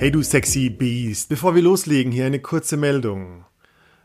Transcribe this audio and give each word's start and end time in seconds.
Hey 0.00 0.10
du 0.10 0.22
sexy 0.22 0.70
Beast, 0.70 1.28
bevor 1.28 1.54
wir 1.54 1.60
loslegen, 1.60 2.10
hier 2.10 2.24
eine 2.24 2.38
kurze 2.38 2.78
Meldung. 2.78 3.44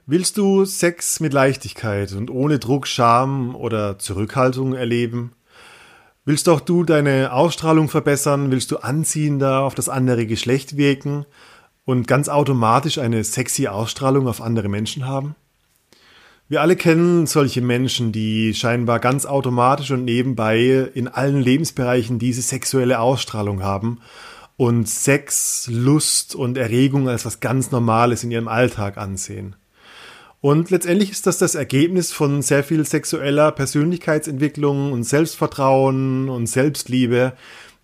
Willst 0.06 0.36
du 0.36 0.66
Sex 0.66 1.22
mit 1.22 1.32
Leichtigkeit 1.32 2.12
und 2.12 2.30
ohne 2.30 2.60
Druck, 2.60 2.86
Scham 2.86 3.56
oder 3.56 3.98
Zurückhaltung 3.98 4.74
erleben? 4.74 5.32
Willst 6.26 6.50
auch 6.50 6.60
du 6.60 6.84
deine 6.84 7.32
Ausstrahlung 7.32 7.88
verbessern? 7.88 8.52
Willst 8.52 8.72
du 8.72 8.80
anziehender 8.80 9.62
auf 9.62 9.74
das 9.74 9.88
andere 9.88 10.26
Geschlecht 10.26 10.76
wirken 10.76 11.26
und 11.86 12.10
ganz 12.10 12.28
automatisch 12.28 12.98
eine 12.98 13.24
sexy 13.24 13.68
Ausstrahlung 13.68 14.28
auf 14.28 14.42
andere 14.42 14.68
Menschen 14.68 15.08
haben? 15.08 15.38
Wir 16.50 16.60
alle 16.60 16.76
kennen 16.76 17.26
solche 17.26 17.62
Menschen, 17.62 18.12
die 18.12 18.54
scheinbar 18.54 19.00
ganz 19.00 19.26
automatisch 19.26 19.92
und 19.92 20.04
nebenbei 20.04 20.92
in 20.94 21.08
allen 21.08 21.40
Lebensbereichen 21.40 22.20
diese 22.20 22.42
sexuelle 22.42 23.00
Ausstrahlung 23.00 23.64
haben 23.64 24.02
und 24.58 24.88
Sex, 24.88 25.68
Lust 25.72 26.36
und 26.36 26.58
Erregung 26.58 27.10
als 27.10 27.26
was 27.26 27.40
ganz 27.40 27.72
Normales 27.72 28.24
in 28.24 28.32
ihrem 28.32 28.48
Alltag 28.48 28.98
ansehen. 28.98 29.56
Und 30.42 30.70
letztendlich 30.70 31.12
ist 31.12 31.26
das 31.26 31.40
das 31.40 31.56
Ergebnis 31.56 32.12
von 32.12 32.42
sehr 32.42 32.64
viel 32.64 32.86
sexueller 32.86 33.52
Persönlichkeitsentwicklung 33.52 34.92
und 34.92 35.04
Selbstvertrauen 35.04 36.30
und 36.30 36.48
Selbstliebe, 36.48 37.34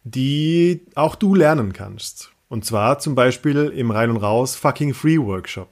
die 0.03 0.85
auch 0.95 1.15
du 1.15 1.33
lernen 1.33 1.73
kannst. 1.73 2.31
Und 2.49 2.65
zwar 2.65 2.99
zum 2.99 3.15
Beispiel 3.15 3.71
im 3.75 3.91
Rein 3.91 4.09
und 4.09 4.17
Raus 4.17 4.55
Fucking 4.55 4.93
Free 4.93 5.17
Workshop. 5.17 5.69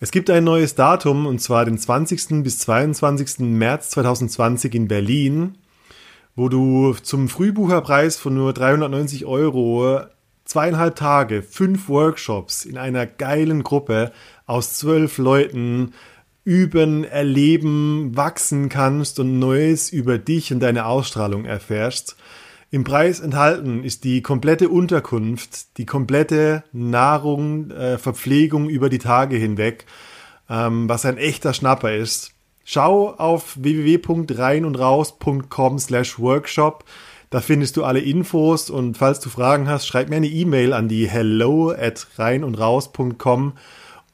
Es 0.00 0.10
gibt 0.10 0.30
ein 0.30 0.44
neues 0.44 0.74
Datum, 0.74 1.26
und 1.26 1.40
zwar 1.40 1.64
den 1.64 1.78
20. 1.78 2.42
bis 2.42 2.58
22. 2.58 3.40
März 3.40 3.90
2020 3.90 4.74
in 4.74 4.88
Berlin, 4.88 5.58
wo 6.34 6.48
du 6.48 6.94
zum 6.94 7.28
Frühbucherpreis 7.28 8.16
von 8.16 8.34
nur 8.34 8.52
390 8.52 9.26
Euro 9.26 10.00
zweieinhalb 10.44 10.96
Tage, 10.96 11.42
fünf 11.42 11.88
Workshops 11.88 12.64
in 12.64 12.78
einer 12.78 13.06
geilen 13.06 13.62
Gruppe 13.62 14.12
aus 14.46 14.74
zwölf 14.74 15.18
Leuten 15.18 15.92
üben, 16.44 17.04
erleben, 17.04 18.16
wachsen 18.16 18.68
kannst 18.68 19.20
und 19.20 19.38
Neues 19.38 19.90
über 19.90 20.18
dich 20.18 20.52
und 20.52 20.60
deine 20.60 20.86
Ausstrahlung 20.86 21.44
erfährst. 21.44 22.16
Im 22.70 22.84
Preis 22.84 23.20
enthalten 23.20 23.84
ist 23.84 24.02
die 24.02 24.22
komplette 24.22 24.68
Unterkunft, 24.70 25.76
die 25.76 25.86
komplette 25.86 26.64
Nahrung, 26.72 27.70
äh, 27.70 27.98
Verpflegung 27.98 28.70
über 28.70 28.88
die 28.88 28.98
Tage 28.98 29.36
hinweg, 29.36 29.84
ähm, 30.48 30.88
was 30.88 31.04
ein 31.04 31.18
echter 31.18 31.52
Schnapper 31.52 31.94
ist. 31.94 32.31
Schau 32.64 33.10
auf 33.10 33.56
www.reinundraus.com 33.56 35.78
slash 35.78 36.18
workshop. 36.18 36.84
Da 37.30 37.40
findest 37.40 37.76
du 37.76 37.84
alle 37.84 38.00
Infos 38.00 38.70
und 38.70 38.98
falls 38.98 39.20
du 39.20 39.30
Fragen 39.30 39.68
hast, 39.68 39.86
schreib 39.86 40.10
mir 40.10 40.16
eine 40.16 40.26
E-Mail 40.26 40.72
an 40.72 40.88
die 40.88 41.08
hello 41.08 41.70
at 41.70 42.08
reinundraus.com 42.16 43.52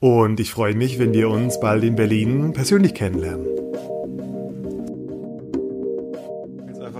und 0.00 0.40
ich 0.40 0.52
freue 0.52 0.74
mich, 0.74 0.98
wenn 0.98 1.12
wir 1.12 1.28
uns 1.28 1.58
bald 1.58 1.82
in 1.82 1.96
Berlin 1.96 2.52
persönlich 2.52 2.94
kennenlernen. 2.94 3.46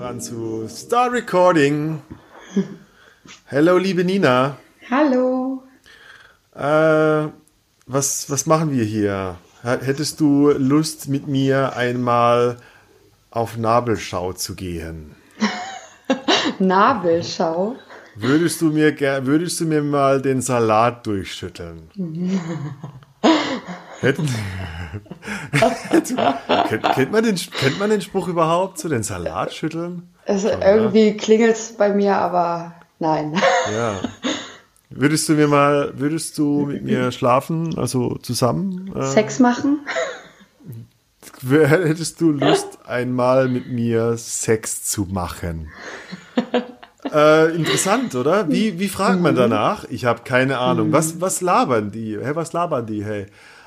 an 0.09 0.21
zu 0.23 0.67
Start 0.69 1.13
Recording. 1.13 2.01
Hello, 3.45 3.77
liebe 3.77 4.05
Nina. 4.05 4.57
Hallo. 4.91 5.63
Äh, 6.55 7.29
was, 7.87 8.31
was 8.31 8.47
machen 8.47 8.73
wir 8.73 8.85
hier? 8.85 9.37
Hättest 9.63 10.21
du 10.21 10.51
Lust, 10.51 11.09
mit 11.09 11.27
mir 11.27 11.77
einmal 11.77 12.59
auf 13.31 13.57
Nabelschau 13.57 14.33
zu 14.33 14.55
gehen? 14.55 15.17
Nabelschau? 16.59 17.77
Würdest 18.15 18.61
du, 18.61 18.67
mir, 18.67 18.99
würdest 19.27 19.61
du 19.61 19.65
mir 19.65 19.83
mal 19.83 20.21
den 20.23 20.41
Salat 20.41 21.07
durchschütteln? 21.07 21.91
Hätten, 24.01 24.29
kennt, 26.69 26.95
kennt, 26.95 27.13
man 27.13 27.25
den, 27.25 27.37
kennt 27.37 27.79
man 27.81 27.91
den 27.91 28.01
Spruch 28.01 28.29
überhaupt 28.29 28.79
zu 28.79 28.89
den 28.89 29.03
Salatschütteln? 29.03 30.09
Es, 30.25 30.45
irgendwie 30.45 31.17
klingelt 31.17 31.57
es 31.57 31.77
bei 31.77 31.93
mir, 31.93 32.17
aber 32.17 32.75
nein. 33.01 33.41
Ja. 33.73 34.01
Würdest 35.01 35.29
du 35.29 35.35
mir 35.35 35.47
mal, 35.47 35.93
würdest 35.97 36.37
du 36.39 36.67
mit 36.67 36.83
mir 36.83 37.13
schlafen, 37.13 37.79
also 37.79 38.17
zusammen? 38.17 38.93
Äh, 38.97 39.05
Sex 39.05 39.39
machen? 39.39 39.81
Hättest 41.49 42.21
du 42.21 42.33
Lust, 42.33 42.79
einmal 42.85 43.49
mit 43.49 43.69
mir 43.69 44.17
Sex 44.17 44.83
zu 44.83 45.07
machen? 45.09 45.69
äh, 47.15 47.55
interessant, 47.55 48.17
oder? 48.17 48.51
Wie, 48.51 48.81
wie 48.81 48.89
fragt 48.89 49.21
man 49.21 49.35
mhm. 49.35 49.39
danach? 49.39 49.85
Ich 49.89 50.05
habe 50.05 50.23
keine 50.25 50.59
Ahnung. 50.59 50.91
Was, 50.91 51.21
was 51.21 51.43
labern 51.43 51.93
die? 51.93 52.19
Hey, 52.21 52.35
was 52.35 52.53
labern 52.53 52.85
die? 52.85 53.05
Hey. 53.05 53.27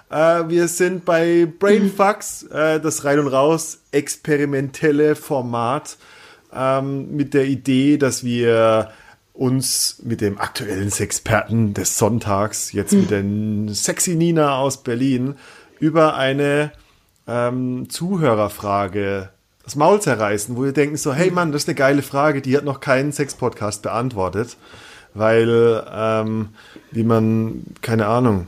Äh, 0.09 0.49
wir 0.49 0.67
sind 0.67 1.05
bei 1.05 1.45
Brainfucks, 1.45 2.43
äh, 2.43 2.81
das 2.81 3.05
Rein 3.05 3.19
und 3.19 3.27
Raus 3.27 3.79
experimentelle 3.91 5.15
Format 5.15 5.95
ähm, 6.53 7.15
mit 7.15 7.33
der 7.33 7.45
Idee, 7.45 7.97
dass 7.97 8.25
wir 8.25 8.91
uns 9.33 9.97
mit 10.03 10.21
dem 10.21 10.39
aktuellen 10.39 10.89
Sexperten 10.89 11.73
des 11.73 11.97
Sonntags, 11.97 12.73
jetzt 12.73 12.93
mit 12.93 13.11
der 13.11 13.23
Sexy 13.73 14.15
Nina 14.15 14.57
aus 14.57 14.83
Berlin, 14.83 15.35
über 15.79 16.15
eine 16.15 16.71
ähm, 17.27 17.89
Zuhörerfrage 17.89 19.29
das 19.63 19.75
Maul 19.75 20.01
zerreißen, 20.01 20.57
wo 20.57 20.63
wir 20.63 20.73
denken 20.73 20.97
so, 20.97 21.13
hey 21.13 21.29
Mann, 21.31 21.51
das 21.51 21.63
ist 21.63 21.69
eine 21.69 21.75
geile 21.75 22.01
Frage, 22.01 22.41
die 22.41 22.57
hat 22.57 22.65
noch 22.65 22.79
keinen 22.79 23.11
Sex-Podcast 23.11 23.83
beantwortet, 23.83 24.57
weil, 25.13 25.83
ähm, 25.91 26.49
wie 26.91 27.03
man, 27.03 27.63
keine 27.81 28.07
Ahnung, 28.07 28.47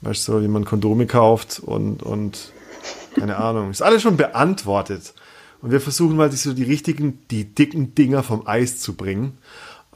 Weißt 0.00 0.28
du, 0.28 0.40
wie 0.42 0.48
man 0.48 0.64
Kondome 0.64 1.06
kauft 1.06 1.60
und, 1.60 2.02
und 2.02 2.52
keine 3.16 3.36
Ahnung. 3.36 3.70
Ist 3.70 3.82
alles 3.82 4.02
schon 4.02 4.16
beantwortet. 4.16 5.12
Und 5.60 5.72
wir 5.72 5.80
versuchen 5.80 6.16
mal, 6.16 6.30
so 6.30 6.52
die 6.52 6.62
richtigen, 6.62 7.18
die 7.32 7.44
dicken 7.44 7.94
Dinger 7.96 8.22
vom 8.22 8.46
Eis 8.46 8.78
zu 8.78 8.94
bringen. 8.94 9.38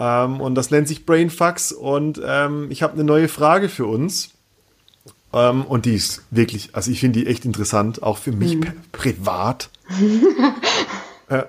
Ähm, 0.03 0.41
und 0.41 0.57
das 0.57 0.73
nennt 0.73 0.89
sich 0.89 1.07
Brainfucks. 1.07 1.71
Und 1.71 2.21
ähm, 2.25 2.67
ich 2.71 2.83
habe 2.83 2.95
eine 2.95 3.05
neue 3.05 3.29
Frage 3.29 3.69
für 3.69 3.87
uns. 3.87 4.31
Ähm, 5.33 5.65
und 5.65 5.87
die 5.87 5.95
ist 5.95 6.25
wirklich, 6.31 6.71
also 6.75 6.91
ich 6.91 6.99
finde 6.99 7.21
die 7.21 7.27
echt 7.29 7.45
interessant, 7.45 8.03
auch 8.03 8.19
für 8.19 8.33
mich 8.33 8.57
mhm. 8.57 8.73
privat. 8.91 9.71
äh, 11.29 11.45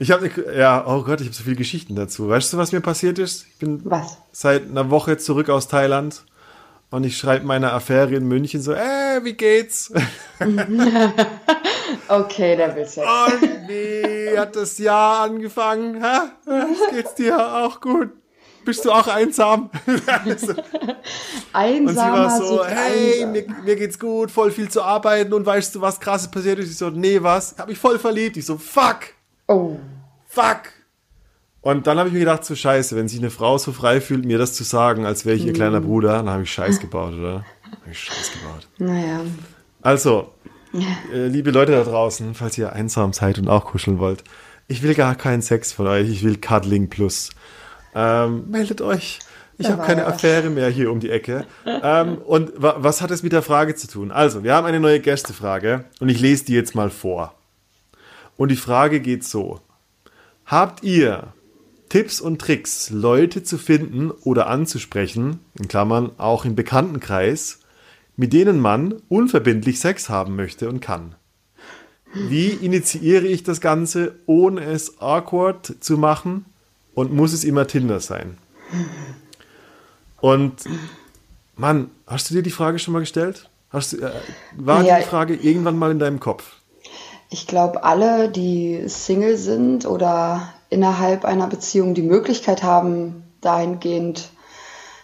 ich 0.00 0.10
habe, 0.10 0.30
ja, 0.56 0.84
oh 0.84 1.04
Gott, 1.04 1.20
ich 1.20 1.28
habe 1.28 1.36
so 1.36 1.44
viele 1.44 1.56
Geschichten 1.56 1.94
dazu. 1.94 2.28
Weißt 2.28 2.52
du, 2.52 2.56
was 2.56 2.72
mir 2.72 2.80
passiert 2.80 3.20
ist? 3.20 3.46
Ich 3.52 3.58
bin 3.58 3.80
was? 3.84 4.18
seit 4.32 4.68
einer 4.68 4.90
Woche 4.90 5.16
zurück 5.18 5.48
aus 5.48 5.68
Thailand 5.68 6.24
und 6.90 7.04
ich 7.04 7.16
schreibe 7.16 7.46
meiner 7.46 7.72
Affäre 7.72 8.14
in 8.14 8.26
München 8.26 8.60
so, 8.60 8.72
äh, 8.72 9.22
wie 9.22 9.34
geht's? 9.34 9.92
okay, 12.08 12.56
der 12.56 12.74
will 12.74 12.86
Sex. 12.86 13.06
Und 13.06 13.68
wie 13.68 14.36
hat 14.36 14.56
das 14.56 14.78
Jahr 14.78 15.22
angefangen? 15.22 16.02
Hä? 16.02 16.30
Geht's 16.92 17.14
dir 17.14 17.38
auch 17.38 17.80
gut? 17.80 18.10
Bist 18.64 18.84
du 18.84 18.90
auch 18.90 19.06
einsam? 19.06 19.70
also, 20.24 20.54
einsam. 21.52 21.86
Und 21.86 21.88
sie 21.88 21.96
war 21.96 22.38
so, 22.38 22.64
hey, 22.64 23.24
mir, 23.24 23.46
mir, 23.64 23.76
geht's 23.76 23.98
gut, 23.98 24.30
voll 24.30 24.50
viel 24.50 24.68
zu 24.68 24.82
arbeiten 24.82 25.32
und 25.32 25.46
weißt 25.46 25.74
du, 25.74 25.80
was 25.80 25.98
krasses 25.98 26.30
passiert 26.30 26.58
ist? 26.58 26.70
Ich 26.70 26.76
so, 26.76 26.90
nee, 26.90 27.22
was? 27.22 27.54
Hab 27.56 27.68
mich 27.68 27.78
voll 27.78 27.98
verliebt. 27.98 28.36
Ich 28.36 28.46
so, 28.46 28.58
fuck. 28.58 29.00
Oh. 29.48 29.76
Fuck. 30.26 30.72
Und 31.62 31.86
dann 31.86 31.98
habe 31.98 32.08
ich 32.08 32.12
mir 32.14 32.20
gedacht, 32.20 32.44
so 32.44 32.54
scheiße, 32.54 32.96
wenn 32.96 33.08
sich 33.08 33.18
eine 33.18 33.30
Frau 33.30 33.58
so 33.58 33.72
frei 33.72 34.00
fühlt, 34.00 34.24
mir 34.24 34.38
das 34.38 34.54
zu 34.54 34.64
sagen, 34.64 35.04
als 35.04 35.26
wäre 35.26 35.36
ich 35.36 35.44
ihr 35.44 35.52
kleiner 35.52 35.80
mhm. 35.80 35.86
Bruder, 35.86 36.12
dann 36.14 36.30
habe 36.30 36.42
ich 36.44 36.52
Scheiß 36.52 36.80
gebaut, 36.80 37.12
oder? 37.14 37.44
Habe 37.64 37.90
ich 37.90 37.98
Scheiß 37.98 38.32
gebaut. 38.32 38.68
Naja. 38.78 39.20
Also, 39.82 40.32
äh, 41.12 41.26
liebe 41.26 41.50
Leute 41.50 41.72
da 41.72 41.84
draußen, 41.84 42.34
falls 42.34 42.56
ihr 42.56 42.72
einsam 42.72 43.12
seid 43.12 43.38
und 43.38 43.48
auch 43.48 43.66
kuscheln 43.66 43.98
wollt, 43.98 44.24
ich 44.68 44.82
will 44.82 44.94
gar 44.94 45.14
keinen 45.16 45.42
Sex 45.42 45.72
von 45.72 45.86
euch, 45.86 46.08
ich 46.08 46.22
will 46.22 46.38
Cuddling 46.38 46.88
Plus. 46.88 47.30
Ähm, 47.94 48.50
meldet 48.50 48.80
euch. 48.80 49.18
Ich 49.58 49.68
habe 49.68 49.82
keine 49.82 50.06
Affäre 50.06 50.48
mehr 50.48 50.70
hier 50.70 50.90
um 50.90 51.00
die 51.00 51.10
Ecke. 51.10 51.44
ähm, 51.66 52.16
und 52.18 52.50
wa 52.56 52.76
was 52.78 53.02
hat 53.02 53.10
es 53.10 53.22
mit 53.22 53.32
der 53.32 53.42
Frage 53.42 53.74
zu 53.74 53.88
tun? 53.88 54.10
Also, 54.10 54.42
wir 54.42 54.54
haben 54.54 54.66
eine 54.66 54.80
neue 54.80 55.00
Gästefrage 55.00 55.84
und 55.98 56.08
ich 56.08 56.20
lese 56.20 56.46
die 56.46 56.54
jetzt 56.54 56.74
mal 56.74 56.88
vor. 56.88 57.34
Und 58.38 58.48
die 58.50 58.56
Frage 58.56 59.00
geht 59.00 59.24
so. 59.24 59.60
Habt 60.46 60.82
ihr 60.82 61.34
Tipps 61.90 62.20
und 62.20 62.40
Tricks, 62.40 62.90
Leute 62.90 63.42
zu 63.42 63.58
finden 63.58 64.12
oder 64.12 64.46
anzusprechen, 64.46 65.40
in 65.58 65.66
Klammern 65.66 66.12
auch 66.18 66.44
im 66.44 66.54
Bekanntenkreis, 66.54 67.58
mit 68.16 68.32
denen 68.32 68.60
man 68.60 69.02
unverbindlich 69.08 69.80
Sex 69.80 70.08
haben 70.08 70.36
möchte 70.36 70.68
und 70.68 70.80
kann. 70.80 71.16
Wie 72.14 72.50
initiiere 72.50 73.26
ich 73.26 73.42
das 73.42 73.60
Ganze, 73.60 74.14
ohne 74.26 74.62
es 74.62 75.00
awkward 75.00 75.74
zu 75.80 75.98
machen 75.98 76.44
und 76.94 77.12
muss 77.12 77.32
es 77.32 77.42
immer 77.42 77.66
Tinder 77.66 77.98
sein? 77.98 78.38
Und 80.20 80.62
Mann, 81.56 81.90
hast 82.06 82.30
du 82.30 82.34
dir 82.34 82.42
die 82.42 82.50
Frage 82.50 82.78
schon 82.78 82.92
mal 82.92 83.00
gestellt? 83.00 83.50
Hast 83.70 83.94
du, 83.94 83.96
äh, 83.96 84.12
war 84.56 84.84
ja, 84.84 84.98
die 84.98 85.04
Frage 85.06 85.34
irgendwann 85.34 85.76
mal 85.76 85.90
in 85.90 85.98
deinem 85.98 86.20
Kopf? 86.20 86.56
Ich 87.30 87.48
glaube, 87.48 87.82
alle, 87.82 88.28
die 88.28 88.84
Single 88.86 89.36
sind 89.36 89.86
oder 89.86 90.54
innerhalb 90.70 91.24
einer 91.24 91.48
Beziehung 91.48 91.94
die 91.94 92.02
Möglichkeit 92.02 92.62
haben, 92.62 93.24
dahingehend 93.40 94.30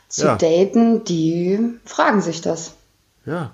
zu 0.09 0.27
ja. 0.27 0.37
daten, 0.37 1.05
die 1.05 1.59
fragen 1.85 2.23
sich 2.23 2.41
das. 2.41 2.75
Ja. 3.27 3.53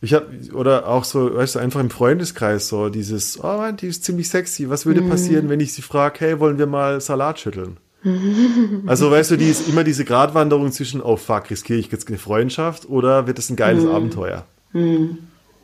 Ich 0.00 0.14
habe 0.14 0.26
oder 0.52 0.88
auch 0.88 1.04
so, 1.04 1.36
weißt 1.36 1.54
du, 1.54 1.58
einfach 1.60 1.80
im 1.80 1.90
Freundeskreis 1.90 2.68
so 2.68 2.88
dieses, 2.88 3.42
oh 3.42 3.70
die 3.72 3.86
ist 3.86 4.04
ziemlich 4.04 4.28
sexy. 4.28 4.68
Was 4.68 4.84
würde 4.84 5.00
mhm. 5.00 5.10
passieren, 5.10 5.48
wenn 5.48 5.60
ich 5.60 5.72
sie 5.72 5.82
frage, 5.82 6.20
hey, 6.20 6.40
wollen 6.40 6.58
wir 6.58 6.66
mal 6.66 7.00
Salat 7.00 7.38
schütteln? 7.38 7.76
also 8.86 9.12
weißt 9.12 9.30
du, 9.30 9.36
die 9.36 9.48
ist 9.48 9.68
immer 9.68 9.84
diese 9.84 10.04
Gratwanderung 10.04 10.72
zwischen, 10.72 11.00
oh 11.00 11.16
fuck, 11.16 11.50
riskiere 11.50 11.78
ich 11.78 11.90
jetzt 11.92 12.08
eine 12.08 12.18
Freundschaft 12.18 12.88
oder 12.88 13.28
wird 13.28 13.38
es 13.38 13.48
ein 13.48 13.56
geiles 13.56 13.84
mhm. 13.84 13.90
Abenteuer? 13.92 14.44
Mhm. 14.72 15.18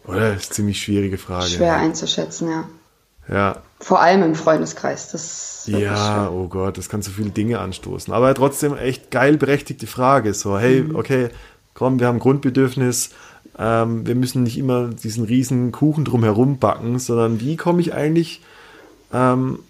Oder? 0.06 0.34
Das 0.34 0.42
ist 0.42 0.50
eine 0.50 0.54
ziemlich 0.54 0.80
schwierige 0.80 1.18
Frage. 1.18 1.46
Schwer 1.46 1.66
ja. 1.66 1.76
einzuschätzen, 1.76 2.48
ja. 2.48 2.68
Ja. 3.30 3.62
Vor 3.80 4.00
allem 4.00 4.22
im 4.22 4.34
Freundeskreis. 4.34 5.10
Das 5.12 5.64
ja, 5.66 6.30
oh 6.30 6.48
Gott, 6.48 6.78
das 6.78 6.88
kann 6.88 7.02
so 7.02 7.10
viele 7.10 7.30
Dinge 7.30 7.58
anstoßen. 7.58 8.12
Aber 8.12 8.34
trotzdem 8.34 8.76
echt 8.76 9.10
geil 9.10 9.36
berechtigte 9.36 9.86
Frage. 9.86 10.34
So, 10.34 10.58
hey, 10.58 10.82
mhm. 10.82 10.96
okay, 10.96 11.28
komm, 11.74 12.00
wir 12.00 12.06
haben 12.06 12.18
Grundbedürfnis. 12.18 13.10
Ähm, 13.58 14.06
wir 14.06 14.14
müssen 14.14 14.42
nicht 14.42 14.58
immer 14.58 14.88
diesen 14.88 15.24
riesen 15.24 15.72
Kuchen 15.72 16.04
drumherum 16.04 16.58
backen, 16.58 16.98
sondern 16.98 17.40
wie 17.40 17.56
komme 17.56 17.80
ich 17.80 17.92
eigentlich 17.92 18.40
ähm, 19.12 19.60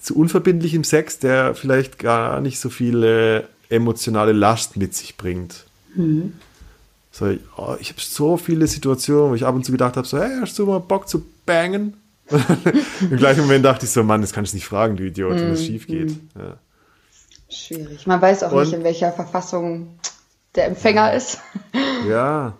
zu 0.00 0.16
unverbindlichem 0.16 0.84
Sex, 0.84 1.18
der 1.18 1.54
vielleicht 1.54 1.98
gar 1.98 2.40
nicht 2.40 2.60
so 2.60 2.68
viele 2.68 3.48
emotionale 3.68 4.32
Last 4.32 4.76
mit 4.76 4.94
sich 4.94 5.16
bringt. 5.16 5.64
Mhm. 5.94 6.34
So, 7.10 7.34
oh, 7.56 7.74
ich 7.80 7.88
habe 7.90 8.00
so 8.00 8.36
viele 8.36 8.66
Situationen, 8.66 9.30
wo 9.30 9.34
ich 9.34 9.46
ab 9.46 9.54
und 9.54 9.64
zu 9.64 9.72
gedacht 9.72 9.96
habe, 9.96 10.06
so, 10.06 10.18
hey, 10.18 10.38
hast 10.40 10.58
du 10.58 10.66
mal 10.66 10.80
Bock 10.80 11.08
zu 11.08 11.24
bangen? 11.46 11.96
Im 13.10 13.16
gleichen 13.16 13.42
Moment 13.42 13.64
dachte 13.64 13.86
ich 13.86 13.92
so, 13.92 14.02
Mann, 14.02 14.20
das 14.20 14.32
kannst 14.32 14.52
du 14.52 14.56
nicht 14.56 14.66
fragen, 14.66 14.96
du 14.96 15.04
Idiot, 15.04 15.36
wenn 15.36 15.50
das 15.50 15.60
mhm. 15.60 15.64
schief 15.64 15.86
geht. 15.86 16.10
Mhm. 16.10 16.28
Ja. 16.38 16.56
Schwierig. 17.48 18.06
Man 18.06 18.20
weiß 18.20 18.42
auch 18.42 18.52
und, 18.52 18.64
nicht, 18.64 18.72
in 18.72 18.84
welcher 18.84 19.12
Verfassung 19.12 19.98
der 20.54 20.66
Empfänger 20.66 21.12
ist. 21.14 21.38
Ja, 22.08 22.54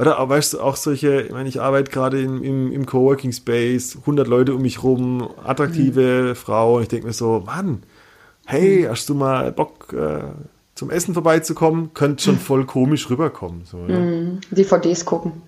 oder 0.00 0.26
weißt 0.26 0.54
du, 0.54 0.60
auch 0.60 0.76
solche, 0.76 1.20
ich 1.20 1.30
meine, 1.30 1.48
ich 1.48 1.60
arbeite 1.60 1.90
gerade 1.90 2.20
im, 2.20 2.42
im, 2.42 2.72
im 2.72 2.86
Coworking 2.86 3.32
Space, 3.32 3.98
100 4.00 4.26
Leute 4.26 4.54
um 4.54 4.62
mich 4.62 4.82
rum, 4.82 5.28
attraktive 5.44 6.30
mhm. 6.30 6.34
Frau. 6.34 6.80
Ich 6.80 6.88
denke 6.88 7.06
mir 7.06 7.12
so, 7.12 7.42
Mann, 7.44 7.82
hey, 8.46 8.86
hast 8.88 9.10
du 9.10 9.14
mal 9.14 9.52
Bock 9.52 9.92
äh, 9.92 10.22
zum 10.74 10.90
Essen 10.90 11.12
vorbeizukommen? 11.12 11.92
Könnte 11.92 12.24
schon 12.24 12.38
voll 12.38 12.64
komisch 12.64 13.10
rüberkommen. 13.10 13.66
So, 13.66 13.76
mhm. 13.76 14.40
DVDs 14.50 15.04
gucken. 15.04 15.42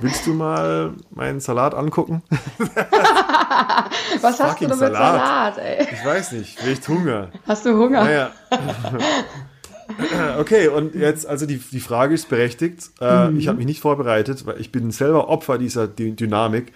Willst 0.00 0.26
du 0.26 0.34
mal 0.34 0.94
meinen 1.10 1.40
Salat 1.40 1.74
angucken? 1.74 2.22
Was 4.20 4.40
hast 4.40 4.60
du 4.60 4.66
denn 4.66 4.78
mit 4.78 4.78
Salat? 4.78 5.56
Salat 5.56 5.58
ey? 5.58 5.86
Ich 5.92 6.04
weiß 6.04 6.32
nicht, 6.32 6.58
vielleicht 6.58 6.88
Hunger. 6.88 7.28
Hast 7.46 7.64
du 7.66 7.76
Hunger? 7.76 8.04
Naja. 8.04 8.32
Okay, 10.38 10.68
und 10.68 10.94
jetzt, 10.94 11.26
also 11.26 11.46
die, 11.46 11.58
die 11.58 11.80
Frage 11.80 12.14
ist 12.14 12.28
berechtigt. 12.28 12.90
Äh, 13.00 13.26
mhm. 13.28 13.40
Ich 13.40 13.48
habe 13.48 13.58
mich 13.58 13.66
nicht 13.66 13.80
vorbereitet, 13.80 14.46
weil 14.46 14.60
ich 14.60 14.70
bin 14.70 14.92
selber 14.92 15.28
Opfer 15.28 15.58
dieser 15.58 15.88
D 15.88 16.12
Dynamik. 16.12 16.72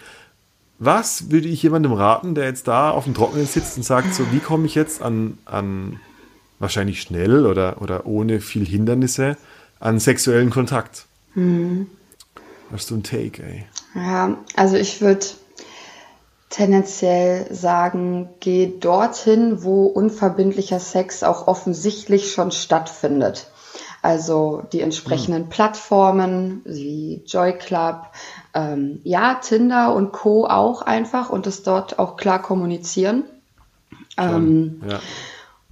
Was 0.80 1.30
würde 1.30 1.46
ich 1.46 1.62
jemandem 1.62 1.92
raten, 1.92 2.34
der 2.34 2.46
jetzt 2.46 2.66
da 2.66 2.90
auf 2.90 3.04
dem 3.04 3.14
Trockenen 3.14 3.46
sitzt 3.46 3.76
und 3.76 3.84
sagt, 3.84 4.12
so 4.14 4.24
wie 4.32 4.40
komme 4.40 4.66
ich 4.66 4.74
jetzt 4.74 5.00
an, 5.00 5.38
an 5.44 6.00
wahrscheinlich 6.58 7.00
schnell 7.00 7.46
oder, 7.46 7.80
oder 7.80 8.04
ohne 8.06 8.40
viel 8.40 8.66
Hindernisse 8.66 9.36
an 9.78 10.00
sexuellen 10.00 10.50
Kontakt? 10.50 11.06
Mhm. 11.36 11.86
Hast 12.74 12.90
du 12.90 12.94
einen 12.94 13.04
Take, 13.04 13.40
ey? 13.44 13.66
Ja, 13.94 14.36
also 14.56 14.74
ich 14.74 15.00
würde 15.00 15.24
tendenziell 16.50 17.46
sagen, 17.54 18.30
geh 18.40 18.72
dorthin, 18.80 19.62
wo 19.62 19.86
unverbindlicher 19.86 20.80
Sex 20.80 21.22
auch 21.22 21.46
offensichtlich 21.46 22.32
schon 22.32 22.50
stattfindet. 22.50 23.46
Also 24.02 24.64
die 24.72 24.80
entsprechenden 24.80 25.44
mhm. 25.44 25.48
Plattformen 25.50 26.62
wie 26.64 27.22
Joy 27.26 27.56
Club, 27.56 28.06
ähm, 28.54 29.00
ja, 29.04 29.34
Tinder 29.34 29.94
und 29.94 30.10
Co. 30.10 30.44
auch 30.44 30.82
einfach 30.82 31.30
und 31.30 31.46
es 31.46 31.62
dort 31.62 32.00
auch 32.00 32.16
klar 32.16 32.42
kommunizieren. 32.42 33.22
Ähm, 34.18 34.82
ja. 34.84 34.98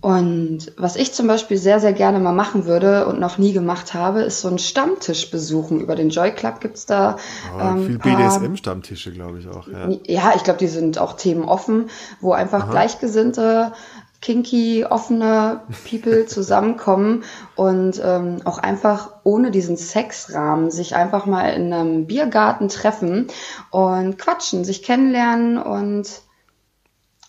Und 0.03 0.73
was 0.77 0.97
ich 0.97 1.13
zum 1.13 1.29
Beispiel 1.29 1.57
sehr, 1.57 1.79
sehr 1.79 1.93
gerne 1.93 2.19
mal 2.19 2.33
machen 2.33 2.67
würde 2.67 3.07
und 3.07 3.21
noch 3.21 3.39
nie 3.39 3.53
gemacht 3.53 3.95
habe, 3.95 4.23
ist 4.23 4.41
so 4.41 4.49
ein 4.49 4.59
Stammtisch 4.59 5.31
besuchen. 5.31 5.81
Über 5.81 5.95
den 5.95 6.11
Joy 6.11 6.33
Club 6.33 6.61
gibt's 6.61 6.87
da. 6.87 7.17
Oh, 7.57 7.61
ähm, 7.61 7.87
viel 7.87 7.99
BDSM-Stammtische, 7.99 9.13
glaube 9.13 9.39
ich 9.39 9.49
auch. 9.49 9.69
Ja, 9.69 9.89
ja 10.07 10.33
ich 10.35 10.43
glaube, 10.43 10.59
die 10.59 10.67
sind 10.67 10.99
auch 10.99 11.13
themenoffen, 11.13 11.89
wo 12.21 12.33
einfach 12.33 12.65
Aha. 12.65 12.71
gleichgesinnte 12.73 13.75
kinky, 14.21 14.85
offene 14.85 15.61
People 15.89 16.27
zusammenkommen 16.27 17.23
und 17.55 18.01
ähm, 18.05 18.41
auch 18.45 18.59
einfach 18.59 19.11
ohne 19.23 19.53
diesen 19.53 19.77
Sexrahmen 19.77 20.73
sich 20.73 20.97
einfach 20.97 21.27
mal 21.27 21.51
in 21.51 21.73
einem 21.73 22.07
Biergarten 22.09 22.69
treffen 22.69 23.29
und 23.71 24.19
quatschen, 24.19 24.65
sich 24.65 24.83
kennenlernen 24.83 25.59
und 25.59 26.23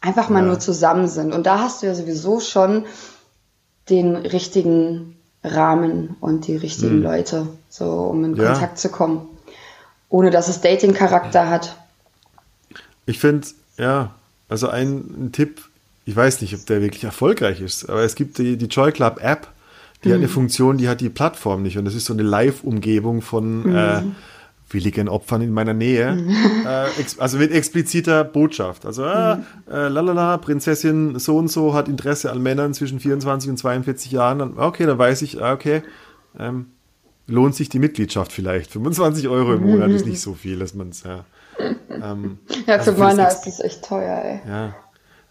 einfach 0.04 0.30
mal 0.30 0.42
ja. 0.42 0.48
nur 0.48 0.60
zusammen 0.60 1.08
sind. 1.08 1.34
Und 1.34 1.46
da 1.46 1.60
hast 1.60 1.82
du 1.82 1.88
ja 1.88 1.96
sowieso 1.96 2.40
schon 2.40 2.86
den 3.90 4.16
richtigen 4.16 5.16
Rahmen 5.44 6.16
und 6.20 6.48
die 6.48 6.56
richtigen 6.56 6.98
hm. 6.98 7.04
Leute, 7.04 7.48
so 7.70 7.86
um 7.86 8.24
in 8.24 8.36
ja. 8.36 8.52
Kontakt 8.52 8.78
zu 8.78 8.90
kommen. 8.90 9.28
Ohne 10.10 10.30
dass 10.30 10.48
es 10.48 10.62
Dating-Charakter 10.62 11.50
hat. 11.50 11.76
Ich 13.06 13.20
finde, 13.20 13.48
ja, 13.78 14.12
also 14.48 14.70
ein, 14.70 14.98
ein, 15.18 15.32
Tipp, 15.32 15.62
ich 16.06 16.16
weiß 16.16 16.42
nicht, 16.42 16.54
ob 16.54 16.66
der 16.66 16.82
wirklich 16.82 17.04
erfolgreich 17.04 17.62
ist, 17.62 17.90
aber 17.90 18.04
es 18.04 18.16
gibt 18.16 18.38
die, 18.38 18.58
die 18.58 18.68
Joy 18.68 18.92
Club 18.92 19.20
App, 19.22 19.48
die 20.04 20.10
mhm. 20.10 20.12
hat 20.12 20.18
eine 20.18 20.28
hm. 20.28 20.34
Funktion, 20.34 20.78
die 20.78 20.90
hat 20.90 21.02
die 21.02 21.10
Plattform 21.10 21.64
nicht. 21.64 21.78
Und 21.78 21.86
das 21.86 21.96
ist 21.96 22.06
so 22.06 22.14
eine 22.14 22.24
Live-Umgebung 22.24 23.22
von 23.22 23.70
mhm. 23.70 23.76
äh, 23.76 24.02
willigen 24.74 25.10
Opfern 25.10 25.42
in 25.42 25.52
meiner 25.52 25.74
Nähe. 25.74 26.18
äh, 26.66 27.04
also 27.18 27.38
mit 27.38 27.52
expliziter 27.52 28.24
Botschaft. 28.24 28.86
Also, 28.86 29.04
äh, 29.06 29.38
äh, 29.72 29.88
lalala, 29.88 30.38
Prinzessin 30.38 31.20
so 31.20 31.38
und 31.38 31.50
so 31.50 31.74
hat 31.74 31.88
Interesse 31.88 32.32
an 32.32 32.42
Männern 32.42 32.74
zwischen 32.74 33.00
24 33.00 33.50
und 33.50 33.58
42 33.58 34.12
Jahren. 34.12 34.40
Dann, 34.40 34.58
okay, 34.58 34.86
dann 34.86 34.98
weiß 34.98 35.22
ich, 35.22 35.42
ah, 35.42 35.54
okay, 35.54 35.84
ähm, 36.40 36.68
lohnt 37.28 37.56
sich 37.56 37.70
die 37.70 37.80
Mitgliedschaft 37.80 38.32
vielleicht. 38.32 38.72
25 38.72 39.28
Euro 39.28 39.54
im 39.54 39.64
Monat 39.64 39.92
ist 39.92 40.06
nicht 40.06 40.22
so 40.22 40.34
viel, 40.34 40.60
dass 40.60 40.74
man 40.74 40.90
es, 40.90 41.04
ja. 41.04 41.26
Ähm, 41.90 42.40
ja, 42.66 42.80
für 42.80 42.92
also 42.92 43.04
Männer 43.04 43.28
ist 43.28 43.42
das 43.42 43.60
echt 43.60 43.86
teuer, 43.86 44.22
ey. 44.24 44.42
Ja. 44.48 44.76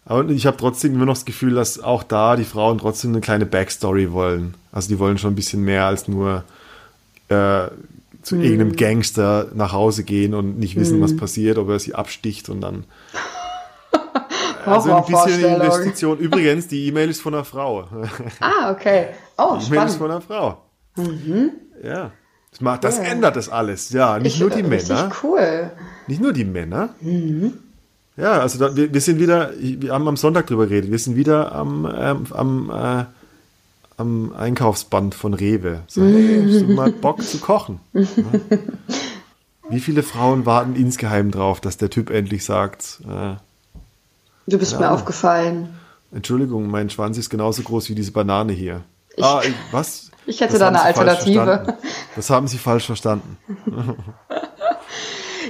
Aber 0.05 0.29
ich 0.29 0.45
habe 0.45 0.57
trotzdem 0.57 0.93
immer 0.93 1.05
noch 1.05 1.13
das 1.13 1.25
Gefühl, 1.25 1.55
dass 1.55 1.79
auch 1.81 2.03
da 2.03 2.35
die 2.35 2.43
Frauen 2.43 2.77
trotzdem 2.77 3.11
eine 3.11 3.21
kleine 3.21 3.45
Backstory 3.45 4.11
wollen. 4.11 4.53
Also 4.71 4.89
die 4.89 4.99
wollen 4.99 5.17
schon 5.17 5.31
ein 5.31 5.35
bisschen 5.35 5.63
mehr 5.63 5.85
als 5.85 6.07
nur 6.07 6.43
äh, 7.29 7.67
zu 8.23 8.35
hm. 8.35 8.43
irgendeinem 8.43 8.75
Gangster 8.75 9.47
nach 9.53 9.73
Hause 9.73 10.03
gehen 10.03 10.33
und 10.33 10.57
nicht 10.57 10.75
wissen, 10.75 10.95
hm. 10.95 11.01
was 11.01 11.15
passiert, 11.15 11.57
ob 11.57 11.69
er 11.69 11.79
sie 11.79 11.93
absticht 11.93 12.49
und 12.49 12.61
dann. 12.61 12.85
also 14.65 14.93
ein 14.93 15.05
bisschen 15.05 15.55
Investition. 15.55 16.17
Übrigens, 16.17 16.67
die 16.67 16.87
E-Mail 16.87 17.09
ist 17.09 17.21
von 17.21 17.33
einer 17.33 17.45
Frau. 17.45 17.87
ah, 18.39 18.71
okay. 18.71 19.07
Oh, 19.37 19.57
die 19.59 19.67
E-Mail 19.67 19.87
ist 19.87 19.97
von 19.97 20.09
einer 20.09 20.21
Frau. 20.21 20.63
Mhm. 20.95 21.51
Ja. 21.83 22.11
Das, 22.51 22.61
macht, 22.61 22.83
das 22.83 22.97
ja. 22.97 23.03
ändert 23.05 23.35
das 23.35 23.49
alles. 23.49 23.89
Ja, 23.89 24.19
nicht 24.19 24.35
ich, 24.35 24.41
nur 24.41 24.51
die 24.51 24.63
Männer. 24.63 25.11
cool. 25.23 25.71
Nicht 26.07 26.21
nur 26.21 26.33
die 26.33 26.45
Männer. 26.45 26.89
Mhm. 27.01 27.53
Ja, 28.15 28.33
also 28.33 28.59
da, 28.59 28.75
wir, 28.75 28.93
wir, 28.93 29.01
sind 29.01 29.19
wieder, 29.19 29.51
wir 29.57 29.91
haben 29.91 30.07
am 30.07 30.17
Sonntag 30.17 30.45
drüber 30.45 30.67
geredet, 30.67 30.91
wir 30.91 30.99
sind 30.99 31.15
wieder 31.15 31.51
am, 31.51 31.91
ähm, 31.97 32.25
am 32.29 32.69
äh, 32.69 33.05
am 33.97 34.33
Einkaufsband 34.33 35.15
von 35.15 35.33
Rewe. 35.33 35.83
So, 35.87 36.03
hey, 36.03 36.43
hast 36.45 36.61
du 36.61 36.73
mal 36.73 36.91
Bock 36.91 37.21
zu 37.23 37.39
kochen? 37.39 37.79
Ja. 37.93 38.03
Wie 39.69 39.79
viele 39.79 40.03
Frauen 40.03 40.45
warten 40.45 40.75
insgeheim 40.75 41.31
drauf, 41.31 41.61
dass 41.61 41.77
der 41.77 41.89
Typ 41.89 42.09
endlich 42.09 42.45
sagt, 42.45 42.99
äh, 43.07 43.35
du 44.45 44.57
bist 44.57 44.79
mir 44.79 44.91
aufgefallen. 44.91 45.79
Entschuldigung, 46.11 46.69
mein 46.69 46.89
Schwanz 46.89 47.17
ist 47.17 47.29
genauso 47.29 47.63
groß 47.63 47.89
wie 47.89 47.95
diese 47.95 48.11
Banane 48.11 48.53
hier. 48.53 48.83
Ich, 49.15 49.23
ah, 49.23 49.41
ich, 49.43 49.53
was? 49.71 50.09
Ich 50.25 50.39
hätte 50.39 50.53
das 50.53 50.59
da 50.59 50.67
eine 50.69 50.81
Alternative. 50.81 51.77
Das 52.15 52.29
haben 52.29 52.47
Sie 52.47 52.57
falsch 52.57 52.85
verstanden. 52.85 53.37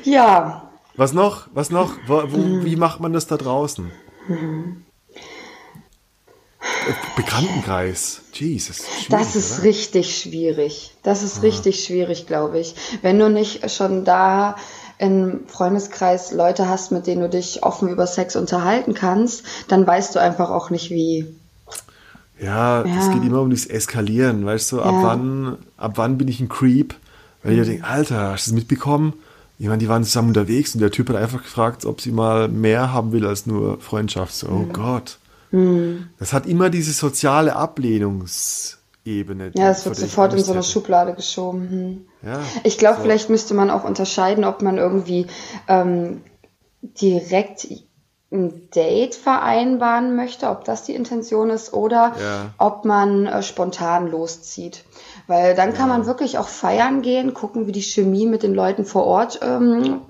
ja. 0.04 0.68
Was 0.96 1.14
noch? 1.14 1.48
Was 1.54 1.70
noch? 1.70 1.94
Wo, 2.08 2.24
wo, 2.32 2.66
wie 2.66 2.76
macht 2.76 3.00
man 3.00 3.14
das 3.14 3.28
da 3.28 3.38
draußen? 3.38 3.92
Bekanntenkreis. 7.16 8.22
Jesus. 8.34 8.84
Das 9.10 9.36
ist 9.36 9.60
oder? 9.60 9.64
richtig 9.64 10.18
schwierig. 10.18 10.96
Das 11.04 11.24
ist 11.24 11.38
ja. 11.38 11.42
richtig 11.44 11.84
schwierig, 11.84 12.28
glaube 12.28 12.60
ich. 12.60 12.76
Wenn 13.02 13.20
du 13.20 13.30
nicht 13.30 13.70
schon 13.72 14.06
da 14.06 14.56
im 14.98 15.42
Freundeskreis 15.48 16.32
Leute 16.32 16.68
hast, 16.68 16.92
mit 16.92 17.08
denen 17.08 17.22
du 17.22 17.30
dich 17.30 17.64
offen 17.64 17.90
über 17.90 18.08
Sex 18.08 18.36
unterhalten 18.36 18.94
kannst, 18.94 19.44
dann 19.68 19.86
weißt 19.86 20.16
du 20.16 20.20
einfach 20.20 20.50
auch 20.50 20.70
nicht 20.70 20.90
wie. 20.90 21.26
Ja, 22.40 22.84
es 22.84 23.12
geht 23.12 23.24
immer 23.24 23.42
um 23.42 23.52
das 23.52 23.66
Eskalieren, 23.66 24.46
weißt 24.46 24.72
du, 24.74 24.82
ab 24.82 24.92
ja. 24.92 25.04
wann, 25.04 25.58
ab 25.78 25.94
wann 25.96 26.18
bin 26.18 26.28
ich 26.28 26.40
ein 26.40 26.50
Creep? 26.50 26.96
Weil 27.44 27.54
mhm. 27.54 27.62
ich 27.62 27.68
denke, 27.68 27.86
Alter, 27.86 28.32
hast 28.32 28.48
du 28.48 28.52
es 28.52 28.56
mitbekommen? 28.56 29.14
Ich 29.60 29.68
meine, 29.68 29.78
die 29.78 29.88
waren 29.88 30.04
zusammen 30.04 30.30
unterwegs 30.30 30.74
und 30.74 30.82
der 30.82 30.92
Typ 30.92 31.10
hat 31.10 31.16
einfach 31.16 31.44
gefragt, 31.44 31.86
ob 31.86 32.02
sie 32.02 32.12
mal 32.12 32.48
mehr 32.48 32.92
haben 32.92 33.12
will 33.12 33.26
als 33.26 33.46
nur 33.46 33.80
Freundschaft. 33.80 34.34
So, 34.34 34.48
oh 34.48 34.52
mhm. 34.52 34.74
Gott. 34.74 35.18
Mhm. 35.54 36.10
Das 36.20 36.34
hat 36.34 36.46
immer 36.46 36.70
diese 36.70 36.92
soziale 36.92 37.56
Ablehnungsgeschichte 37.56 38.84
Ebene. 39.06 39.52
Ja, 39.54 39.70
es 39.70 39.86
wird 39.86 39.98
sofort 39.98 40.34
in 40.34 40.40
so 40.40 40.54
eine 40.54 40.64
Schublade 40.64 41.14
geschoben. 41.14 41.70
Hm. 41.70 42.06
Ja, 42.26 42.40
ich 42.64 42.78
glaube, 42.78 42.98
so. 42.98 43.02
vielleicht 43.04 43.30
müsste 43.30 43.54
man 43.54 43.70
auch 43.70 43.84
unterscheiden, 43.84 44.46
ob 44.46 44.62
man 44.62 44.78
irgendwie 44.78 45.28
ähm, 45.68 46.22
direkt 46.82 47.68
ein 48.32 48.70
Date 48.72 49.14
vereinbaren 49.14 50.16
möchte, 50.16 50.50
ob 50.50 50.64
das 50.64 50.84
die 50.84 50.96
Intention 50.96 51.50
ist 51.50 51.74
oder 51.74 52.14
ja. 52.20 52.54
ob 52.58 52.86
man 52.86 53.28
äh, 53.28 53.44
spontan 53.44 54.10
loszieht. 54.10 54.86
Weil 55.28 55.54
dann 55.54 55.74
kann 55.74 55.90
ja. 55.90 55.98
man 55.98 56.06
wirklich 56.06 56.38
auch 56.38 56.48
feiern 56.48 57.02
gehen, 57.02 57.34
gucken, 57.34 57.68
wie 57.68 57.74
die 57.74 57.82
Chemie 57.82 58.26
mit 58.26 58.42
den 58.42 58.54
Leuten 58.54 58.86
vor 58.86 59.04
Ort 59.06 59.40
ähm, 59.44 60.02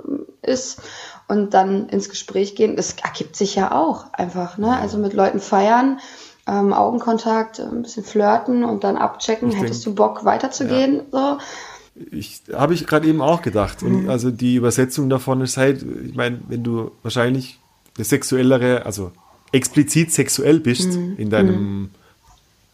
ist 0.44 0.82
und 1.28 1.54
dann 1.54 1.90
ins 1.90 2.10
Gespräch 2.10 2.56
gehen. 2.56 2.76
Das 2.76 2.96
ergibt 3.04 3.36
sich 3.36 3.56
ja 3.56 3.72
auch 3.72 4.12
einfach, 4.14 4.58
ne? 4.58 4.78
Also 4.78 4.98
mit 4.98 5.14
Leuten 5.14 5.40
feiern, 5.40 6.00
ähm, 6.48 6.74
Augenkontakt, 6.74 7.60
ein 7.60 7.84
bisschen 7.84 8.04
flirten 8.04 8.64
und 8.64 8.84
dann 8.84 8.98
abchecken, 8.98 9.50
ich 9.50 9.58
hättest 9.58 9.86
denk, 9.86 9.96
du 9.96 10.04
Bock 10.04 10.26
weiterzugehen? 10.26 11.02
Ja. 11.12 11.40
So. 11.40 12.08
Ich 12.12 12.42
habe 12.54 12.74
ich 12.74 12.88
gerade 12.88 13.08
eben 13.08 13.22
auch 13.22 13.42
gedacht. 13.42 13.84
Und 13.84 14.04
mhm. 14.04 14.10
also 14.10 14.32
die 14.32 14.56
Übersetzung 14.56 15.10
davon 15.10 15.42
ist 15.42 15.58
halt, 15.58 15.86
ich 16.06 16.16
meine, 16.16 16.42
wenn 16.48 16.64
du 16.64 16.92
wahrscheinlich 17.04 17.60
eine 17.96 18.06
sexuellere, 18.06 18.86
also 18.86 19.12
explizit 19.52 20.12
sexuell 20.12 20.60
bist 20.60 20.94
mhm. 20.94 21.16
in 21.18 21.30
deinem 21.30 21.82
mhm 21.82 21.90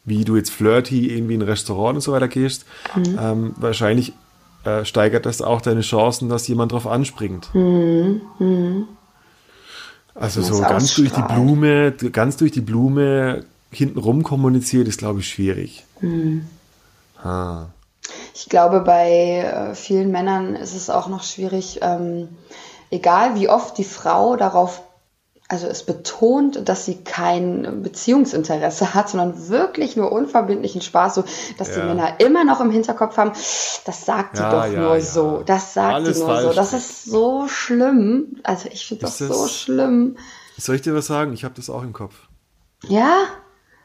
wie 0.09 0.25
du 0.25 0.35
jetzt 0.35 0.51
flirty 0.51 1.15
irgendwie 1.15 1.35
in 1.35 1.41
ein 1.41 1.47
Restaurant 1.47 1.95
und 1.95 2.01
so 2.01 2.11
weiter 2.11 2.27
gehst, 2.27 2.65
mhm. 2.95 3.17
ähm, 3.19 3.53
wahrscheinlich 3.57 4.13
äh, 4.69 4.85
steigert 4.85 5.25
das 5.25 5.41
auch 5.41 5.61
deine 5.61 5.81
Chancen, 5.81 6.29
dass 6.29 6.47
jemand 6.47 6.71
drauf 6.71 6.87
anspringt. 6.87 7.53
Mhm. 7.53 8.21
Mhm. 8.39 8.87
Also 10.15 10.41
so 10.41 10.61
ganz 10.61 10.95
durch 10.95 11.13
die 11.13 11.21
Blume, 11.21 11.93
ganz 12.11 12.37
durch 12.37 12.51
die 12.51 12.61
Blume 12.61 13.45
hintenrum 13.71 14.23
kommuniziert, 14.23 14.87
ist, 14.87 14.99
glaube 14.99 15.21
ich, 15.21 15.29
schwierig. 15.29 15.85
Mhm. 16.01 16.45
Ich 18.33 18.49
glaube, 18.49 18.81
bei 18.81 19.39
äh, 19.39 19.75
vielen 19.75 20.11
Männern 20.11 20.55
ist 20.55 20.75
es 20.75 20.89
auch 20.89 21.07
noch 21.07 21.23
schwierig, 21.23 21.79
ähm, 21.81 22.29
egal 22.91 23.35
wie 23.35 23.49
oft 23.49 23.77
die 23.77 23.83
Frau 23.83 24.35
darauf 24.35 24.81
also 25.51 25.65
es 25.65 25.83
betont, 25.83 26.69
dass 26.69 26.85
sie 26.85 27.03
kein 27.03 27.81
Beziehungsinteresse 27.81 28.93
hat, 28.93 29.09
sondern 29.09 29.49
wirklich 29.49 29.97
nur 29.97 30.11
unverbindlichen 30.11 30.81
Spaß, 30.81 31.15
so 31.15 31.23
dass 31.57 31.69
ja. 31.69 31.81
die 31.81 31.87
Männer 31.87 32.19
immer 32.19 32.43
noch 32.45 32.61
im 32.61 32.69
Hinterkopf 32.69 33.17
haben, 33.17 33.31
das 33.31 34.05
sagt 34.05 34.37
ja, 34.37 34.49
die 34.49 34.55
doch 34.55 34.73
ja, 34.73 34.79
nur 34.79 35.01
so, 35.01 35.41
das 35.43 35.73
sagt 35.73 35.95
Alles 35.95 36.19
die 36.19 36.23
nur 36.23 36.41
so, 36.41 36.53
das 36.53 36.73
ist 36.73 37.05
so 37.05 37.47
schlimm. 37.47 38.39
Also 38.43 38.69
ich 38.71 38.85
finde 38.85 39.01
das, 39.01 39.17
das, 39.17 39.27
so 39.27 39.47
schlimm. 39.47 40.17
Soll 40.55 40.75
ich 40.75 40.83
dir 40.83 40.93
was 40.93 41.07
sagen? 41.07 41.33
Ich 41.33 41.43
habe 41.43 41.55
das 41.55 41.71
auch 41.71 41.81
im 41.81 41.93
Kopf. 41.93 42.27
Ja? 42.87 43.17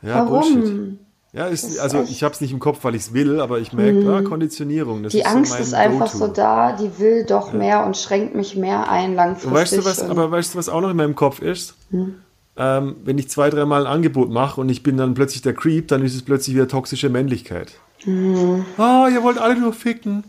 Warum? 0.03 0.55
Bullshit. 0.55 1.04
Ja, 1.35 1.47
ist, 1.47 1.81
also 1.81 2.05
ich 2.05 2.23
habe 2.23 2.33
es 2.33 2.41
nicht 2.41 2.53
im 2.53 2.61
Kopf, 2.61 2.85
weil 2.85 2.95
ich 2.95 3.03
es 3.03 3.13
will, 3.13 3.41
aber 3.41 3.59
ich 3.59 3.73
merke, 3.73 3.99
mhm. 3.99 4.09
ah, 4.09 4.23
Konditionierung. 4.23 5.03
die 5.03 5.19
ist 5.19 5.27
Angst 5.27 5.53
so 5.53 5.59
ist 5.59 5.75
einfach 5.75 6.07
so 6.07 6.29
da, 6.29 6.77
die 6.77 7.01
will 7.01 7.25
doch 7.25 7.53
ja. 7.53 7.59
mehr 7.59 7.87
und 7.87 7.97
schränkt 7.97 8.37
mich 8.37 8.55
mehr 8.55 8.89
ein 8.89 9.17
langfristig. 9.17 9.53
weißt 9.53 9.73
du 9.73 9.85
was, 9.85 10.03
aber 10.03 10.31
weißt 10.31 10.55
du, 10.55 10.59
was 10.59 10.69
auch 10.69 10.81
noch 10.81 10.91
in 10.91 10.97
meinem 10.97 11.17
Kopf 11.17 11.43
ist? 11.43 11.75
Mhm. 11.91 12.15
Ähm, 12.57 12.97
wenn 13.03 13.19
ich 13.19 13.29
zwei, 13.29 13.51
dreimal 13.51 13.85
ein 13.85 13.93
Angebot 13.93 14.31
mache 14.31 14.61
und 14.61 14.69
ich 14.69 14.85
bin 14.85 14.97
dann 14.97 15.15
plötzlich 15.15 15.43
der 15.43 15.55
Creep, 15.55 15.89
dann 15.89 16.05
ist 16.05 16.15
es 16.15 16.23
plötzlich 16.23 16.55
wieder 16.55 16.69
toxische 16.69 17.09
Männlichkeit. 17.09 17.73
Mhm. 18.05 18.65
Ah, 18.79 19.09
ihr 19.13 19.25
wollt 19.25 19.39
alle 19.39 19.59
nur 19.59 19.73
ficken. 19.73 20.23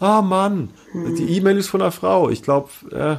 Ah, 0.00 0.20
Mann. 0.20 0.68
Mhm. 0.92 1.16
Die 1.16 1.34
E-Mail 1.34 1.56
ist 1.56 1.68
von 1.68 1.80
einer 1.80 1.92
Frau. 1.92 2.28
Ich 2.28 2.42
glaube, 2.42 2.68
äh, 2.90 3.16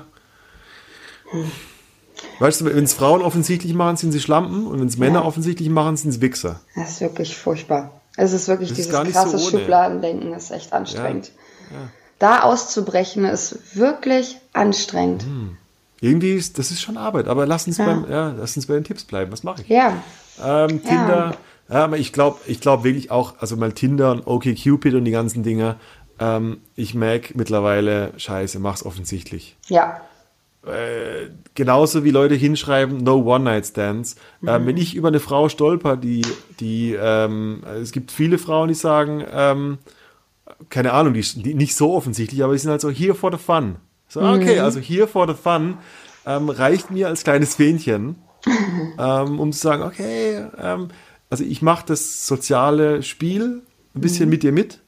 Weißt 2.39 2.62
du, 2.62 2.65
wenn 2.65 2.84
es 2.84 2.94
Frauen 2.94 3.22
offensichtlich 3.22 3.74
machen, 3.74 3.98
sind 3.98 4.12
sie 4.12 4.20
Schlampen 4.20 4.68
und 4.68 4.80
wenn 4.80 4.88
es 4.88 4.98
Männer 4.98 5.22
ja. 5.22 5.25
offensichtlich 5.25 5.70
machen, 5.70 5.98
sind 5.98 6.10
es 6.10 6.22
Wichser. 6.22 6.60
Das 6.75 6.92
ist 6.92 7.01
wirklich 7.01 7.38
furchtbar. 7.38 8.01
Es 8.15 8.34
ist 8.34 8.48
wirklich 8.48 8.70
das 8.70 8.77
dieses 8.77 8.94
ist 8.94 9.13
krasse 9.13 9.38
so 9.38 9.50
Schubladendenken, 9.50 10.32
das 10.32 10.46
ist 10.46 10.51
echt 10.51 10.74
anstrengend. 10.74 11.32
Ja. 11.72 11.77
Ja. 11.77 11.89
Da 12.20 12.39
auszubrechen 12.44 13.25
ist 13.25 13.75
wirklich 13.75 14.38
anstrengend. 14.53 15.24
Hm. 15.24 15.58
Irgendwie 16.00 16.34
ist, 16.34 16.60
das 16.60 16.70
ist 16.70 16.82
schon 16.82 16.98
Arbeit, 16.98 17.27
aber 17.27 17.46
lass 17.46 17.65
uns, 17.65 17.77
beim, 17.77 18.06
ja, 18.10 18.34
lass 18.38 18.56
uns 18.56 18.65
bei 18.68 18.74
den 18.74 18.84
Tipps 18.84 19.06
bleiben. 19.06 19.32
Was 19.32 19.44
mache 19.44 19.62
ich? 19.62 19.70
Ja. 19.70 20.03
Ähm, 20.44 20.84
Tinder, 20.84 21.36
ja. 21.70 21.86
aber 21.86 21.98
ich 21.98 22.12
glaube 22.12 22.39
ich 22.46 22.60
glaub 22.60 22.84
wirklich 22.84 23.10
auch, 23.10 23.36
also 23.39 23.56
mal 23.56 23.72
Tinder 23.72 24.12
und 24.12 24.27
OkCupid 24.27 24.96
und 24.96 25.06
die 25.06 25.12
ganzen 25.12 25.44
Dinger, 25.44 25.77
ähm, 26.20 26.62
ich 26.75 26.94
merke 26.94 27.38
mittlerweile, 27.38 28.13
scheiße, 28.18 28.60
mach's 28.60 28.86
offensichtlich. 28.86 29.56
Ja. 29.68 30.01
Äh, 30.65 31.29
genauso 31.55 32.05
wie 32.05 32.12
Leute 32.12 32.36
hinschreiben, 32.36 32.98
no 32.98 33.15
One-Night-Stands. 33.15 34.15
Mhm. 34.41 34.48
Ähm, 34.48 34.65
wenn 34.65 34.77
ich 34.77 34.96
über 34.96 35.10
eine 35.10 35.20
Frau 35.20 35.50
stolper, 35.50 35.98
die, 35.98 36.22
die, 36.60 36.98
ähm, 36.98 37.63
es 37.82 37.91
gibt 37.91 38.12
viele 38.12 38.38
Frauen, 38.38 38.70
die 38.70 38.74
sagen, 38.74 39.25
ähm, 39.29 39.77
keine 40.70 40.93
Ahnung, 40.93 41.13
die, 41.13 41.22
die, 41.22 41.53
nicht 41.53 41.75
so 41.75 41.93
offensichtlich, 41.93 42.43
aber 42.43 42.53
die 42.53 42.60
sind 42.60 42.72
halt 42.72 42.82
so 42.82 42.89
here 42.89 43.13
for 43.13 43.32
the 43.32 43.38
fun. 43.38 43.75
So, 44.08 44.22
mhm. 44.22 44.27
okay, 44.27 44.55
mhm. 44.55 44.63
also 44.63 44.79
here 44.79 45.08
for 45.08 45.27
the 45.27 45.34
fun 45.34 45.77
ähm, 46.25 46.50
reicht 46.50 46.91
mir 46.91 47.08
als 47.08 47.24
kleines 47.24 47.55
Fähnchen, 47.55 48.15
ähm, 48.98 49.39
um 49.39 49.51
zu 49.51 49.60
sagen, 49.60 49.84
okay, 49.84 50.46
ähm, 50.58 50.89
also 51.29 51.43
ich 51.43 51.62
mache 51.62 51.86
das 51.88 52.27
soziale 52.27 53.03
Spiel 53.03 53.63
ein 53.96 54.01
bisschen 54.01 54.25
mhm. 54.25 54.29
mit 54.29 54.43
dir 54.43 54.51
mit. 54.51 54.79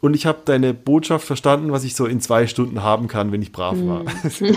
Und 0.00 0.14
ich 0.14 0.26
habe 0.26 0.38
deine 0.44 0.72
Botschaft 0.72 1.26
verstanden, 1.26 1.72
was 1.72 1.84
ich 1.84 1.94
so 1.94 2.06
in 2.06 2.20
zwei 2.20 2.46
Stunden 2.46 2.82
haben 2.82 3.08
kann, 3.08 3.32
wenn 3.32 3.42
ich 3.42 3.52
brav 3.52 3.76
war. 3.76 4.00
Hm. 4.00 4.56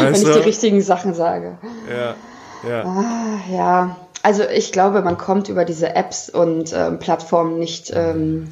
wenn 0.00 0.14
ich 0.14 0.22
die 0.22 0.28
richtigen 0.28 0.80
Sachen 0.80 1.14
sage. 1.14 1.58
Ja, 1.88 2.14
ja. 2.68 2.84
Ah, 2.84 3.40
ja, 3.52 3.96
also 4.22 4.42
ich 4.44 4.72
glaube, 4.72 5.02
man 5.02 5.16
kommt 5.16 5.48
über 5.48 5.64
diese 5.64 5.94
Apps 5.94 6.28
und 6.28 6.72
ähm, 6.74 6.98
Plattformen 6.98 7.58
nicht 7.58 7.92
ähm, 7.94 8.48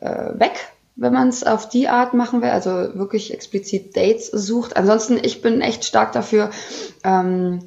äh, 0.00 0.38
weg, 0.38 0.52
wenn 0.96 1.12
man 1.12 1.28
es 1.28 1.44
auf 1.44 1.68
die 1.68 1.88
Art 1.88 2.14
machen 2.14 2.42
will, 2.42 2.50
also 2.50 2.70
wirklich 2.94 3.32
explizit 3.34 3.96
Dates 3.96 4.28
sucht. 4.28 4.76
Ansonsten, 4.76 5.18
ich 5.20 5.42
bin 5.42 5.60
echt 5.60 5.84
stark 5.84 6.12
dafür, 6.12 6.50
ähm, 7.02 7.66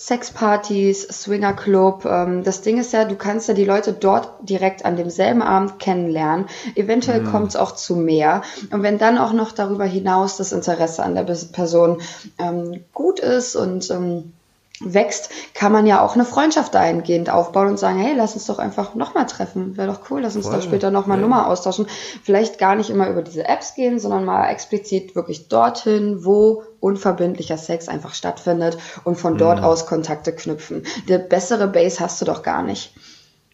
Sexpartys, 0.00 1.02
Swingerclub. 1.02 2.06
Ähm, 2.06 2.42
das 2.42 2.62
Ding 2.62 2.78
ist 2.78 2.94
ja, 2.94 3.04
du 3.04 3.16
kannst 3.16 3.48
ja 3.48 3.54
die 3.54 3.66
Leute 3.66 3.92
dort 3.92 4.30
direkt 4.40 4.86
an 4.86 4.96
demselben 4.96 5.42
Abend 5.42 5.78
kennenlernen. 5.78 6.46
Eventuell 6.74 7.20
mm. 7.20 7.26
kommt 7.26 7.48
es 7.50 7.56
auch 7.56 7.72
zu 7.72 7.96
mehr. 7.96 8.40
Und 8.72 8.82
wenn 8.82 8.96
dann 8.96 9.18
auch 9.18 9.34
noch 9.34 9.52
darüber 9.52 9.84
hinaus 9.84 10.38
das 10.38 10.52
Interesse 10.52 11.02
an 11.02 11.14
der 11.14 11.24
Person 11.24 12.00
ähm, 12.38 12.82
gut 12.94 13.20
ist 13.20 13.56
und 13.56 13.90
ähm, 13.90 14.32
wächst, 14.80 15.30
kann 15.54 15.72
man 15.72 15.86
ja 15.86 16.02
auch 16.02 16.14
eine 16.14 16.24
Freundschaft 16.24 16.74
dahingehend 16.74 17.30
aufbauen 17.30 17.68
und 17.68 17.78
sagen, 17.78 17.98
hey, 17.98 18.14
lass 18.16 18.34
uns 18.34 18.46
doch 18.46 18.58
einfach 18.58 18.94
nochmal 18.94 19.26
treffen. 19.26 19.76
Wäre 19.76 19.88
doch 19.88 20.10
cool, 20.10 20.22
lass 20.22 20.36
uns 20.36 20.46
Voll. 20.46 20.56
doch 20.56 20.62
später 20.62 20.90
nochmal 20.90 21.18
ja. 21.18 21.22
Nummer 21.22 21.48
austauschen. 21.48 21.86
Vielleicht 22.22 22.58
gar 22.58 22.74
nicht 22.74 22.90
immer 22.90 23.08
über 23.08 23.22
diese 23.22 23.46
Apps 23.46 23.74
gehen, 23.74 23.98
sondern 23.98 24.24
mal 24.24 24.48
explizit 24.48 25.14
wirklich 25.14 25.48
dorthin, 25.48 26.24
wo 26.24 26.62
unverbindlicher 26.80 27.58
Sex 27.58 27.88
einfach 27.88 28.14
stattfindet 28.14 28.78
und 29.04 29.16
von 29.16 29.36
dort 29.36 29.58
mhm. 29.58 29.64
aus 29.64 29.86
Kontakte 29.86 30.32
knüpfen. 30.32 30.84
Der 31.08 31.18
bessere 31.18 31.68
Base 31.68 32.00
hast 32.00 32.20
du 32.20 32.24
doch 32.24 32.42
gar 32.42 32.62
nicht. 32.62 32.94